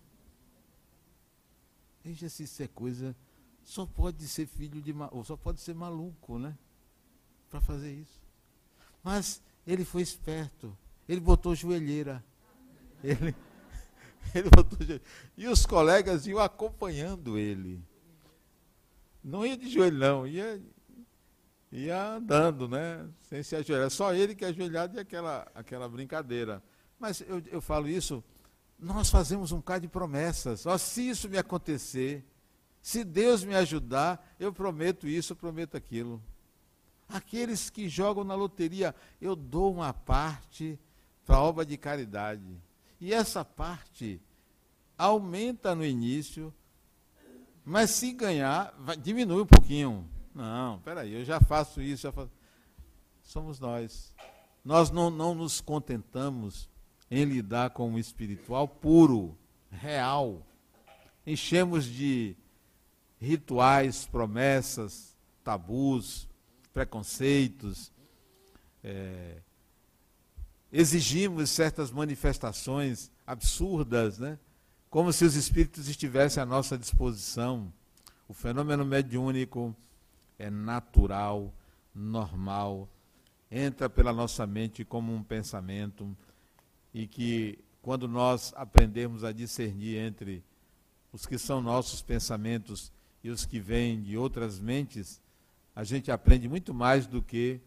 Veja 2.04 2.30
se 2.30 2.44
isso 2.44 2.62
é 2.64 2.68
coisa. 2.68 3.16
Só 3.64 3.86
pode 3.86 4.28
ser 4.28 4.48
filho 4.48 4.82
de. 4.82 4.94
ou 5.12 5.24
só 5.24 5.38
pode 5.38 5.62
ser 5.62 5.76
maluco, 5.76 6.40
né? 6.40 6.58
Para 7.50 7.62
fazer 7.62 7.94
isso. 7.94 8.20
Mas 9.04 9.42
ele 9.66 9.86
foi 9.86 10.02
esperto. 10.02 10.78
Ele 11.08 11.20
botou 11.20 11.56
joelheira. 11.56 12.24
Ele, 13.04 13.36
ele 14.36 14.50
botou 14.50 14.78
joelheira. 14.80 15.04
E 15.38 15.48
os 15.48 15.66
colegas 15.66 16.26
iam 16.28 16.40
acompanhando 16.40 17.38
ele. 17.38 17.82
Não 19.24 19.46
ia 19.46 19.58
de 19.58 19.70
joelho, 19.70 19.98
não. 19.98 20.28
Ia 20.28 20.62
ia 21.72 22.16
andando, 22.16 22.68
né? 22.68 23.08
Sem 23.22 23.44
se 23.44 23.56
ajoelhar. 23.56 23.90
Só 23.90 24.14
ele 24.14 24.36
que 24.36 24.44
é 24.44 24.50
ajoelhado 24.50 24.98
e 24.98 25.00
aquela, 25.00 25.48
aquela 25.54 25.88
brincadeira. 25.88 26.64
Mas 27.00 27.22
eu, 27.22 27.42
eu 27.52 27.62
falo 27.62 27.88
isso, 27.88 28.24
nós 28.78 29.10
fazemos 29.10 29.52
um 29.52 29.58
bocado 29.58 29.82
de 29.82 29.88
promessas. 29.88 30.66
Ó, 30.66 30.78
se 30.78 31.10
isso 31.10 31.30
me 31.30 31.38
acontecer, 31.38 32.26
se 32.82 33.04
Deus 33.04 33.44
me 33.44 33.56
ajudar, 33.56 34.36
eu 34.40 34.54
prometo 34.54 35.08
isso, 35.08 35.34
eu 35.34 35.38
prometo 35.38 35.76
aquilo. 35.76 36.22
Aqueles 37.08 37.70
que 37.70 37.90
jogam 37.90 38.24
na 38.24 38.36
loteria, 38.36 38.96
eu 39.20 39.36
dou 39.36 39.74
uma 39.74 39.94
parte 39.94 40.80
para 41.26 41.38
a 41.38 41.42
obra 41.42 41.66
de 41.66 41.78
caridade. 41.78 42.62
E 43.00 43.14
essa 43.14 43.44
parte 43.44 44.22
aumenta 44.98 45.74
no 45.74 45.86
início, 45.86 46.54
mas 47.64 47.92
se 47.92 48.12
ganhar, 48.12 48.74
vai, 48.78 48.98
diminui 48.98 49.44
um 49.44 49.46
pouquinho. 49.46 50.10
Não, 50.40 50.80
peraí, 50.80 51.16
eu 51.16 51.26
já 51.26 51.42
faço 51.42 51.82
isso, 51.82 52.04
já 52.04 52.14
faço. 52.14 52.32
Somos 53.22 53.60
nós. 53.60 54.16
Nós 54.64 54.90
não, 54.90 55.10
não 55.10 55.36
nos 55.36 55.60
contentamos 55.60 56.70
em 57.12 57.26
lidar 57.26 57.72
com 57.72 57.94
o 57.94 58.00
espiritual 58.00 58.66
puro, 58.66 59.38
real. 59.70 60.42
Enchemos 61.28 61.84
de 61.84 62.38
rituais, 63.20 64.06
promessas, 64.06 65.14
tabus, 65.44 66.26
preconceitos. 66.74 67.92
É, 68.82 69.42
exigimos 70.72 71.50
certas 71.50 71.92
manifestações 71.92 73.12
absurdas, 73.28 74.18
né? 74.18 74.40
como 74.90 75.12
se 75.12 75.26
os 75.26 75.36
espíritos 75.36 75.90
estivessem 75.90 76.42
à 76.42 76.46
nossa 76.46 76.78
disposição. 76.78 77.74
O 78.26 78.34
fenômeno 78.34 78.86
mediúnico 78.86 79.76
é 80.40 80.50
natural, 80.50 81.54
normal, 81.94 82.90
entra 83.52 83.90
pela 83.90 84.14
nossa 84.14 84.48
mente 84.48 84.86
como 84.86 85.14
um 85.14 85.22
pensamento 85.22 86.16
e 86.94 87.06
que 87.06 87.60
quando 87.82 88.08
nós 88.08 88.54
aprendemos 88.56 89.24
a 89.24 89.32
discernir 89.32 89.98
entre 89.98 90.44
os 91.12 91.26
que 91.26 91.38
são 91.38 91.62
nossos 91.62 92.02
pensamentos 92.02 92.92
e 93.24 93.30
os 93.30 93.46
que 93.46 93.60
vêm 93.60 94.02
de 94.02 94.18
outras 94.18 94.60
mentes, 94.60 95.22
a 95.76 95.84
gente 95.84 96.12
aprende 96.12 96.48
muito 96.48 96.74
mais 96.74 97.06
do 97.06 97.22
que 97.22 97.60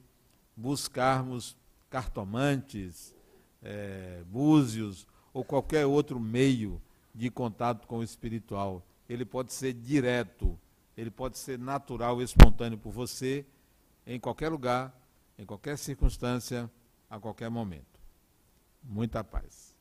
buscarmos 0.57 1.57
cartomantes, 1.91 3.15
é, 3.63 4.23
búzios 4.31 5.07
ou 5.33 5.45
qualquer 5.45 5.87
outro 5.87 6.19
meio 6.19 6.81
de 7.15 7.31
contato 7.31 7.87
com 7.87 7.99
o 7.99 8.03
espiritual. 8.03 8.87
Ele 9.09 9.25
pode 9.25 9.53
ser 9.53 9.73
direto, 9.73 10.59
ele 10.97 11.11
pode 11.11 11.39
ser 11.39 11.59
natural, 11.59 12.21
espontâneo 12.21 12.79
por 12.79 12.91
você, 12.91 13.47
em 14.07 14.19
qualquer 14.19 14.49
lugar, 14.49 14.95
em 15.39 15.47
qualquer 15.47 15.79
circunstância, 15.79 16.71
a 17.09 17.19
qualquer 17.19 17.51
momento. 17.51 18.01
Muita 18.83 19.23
paz. 19.23 19.72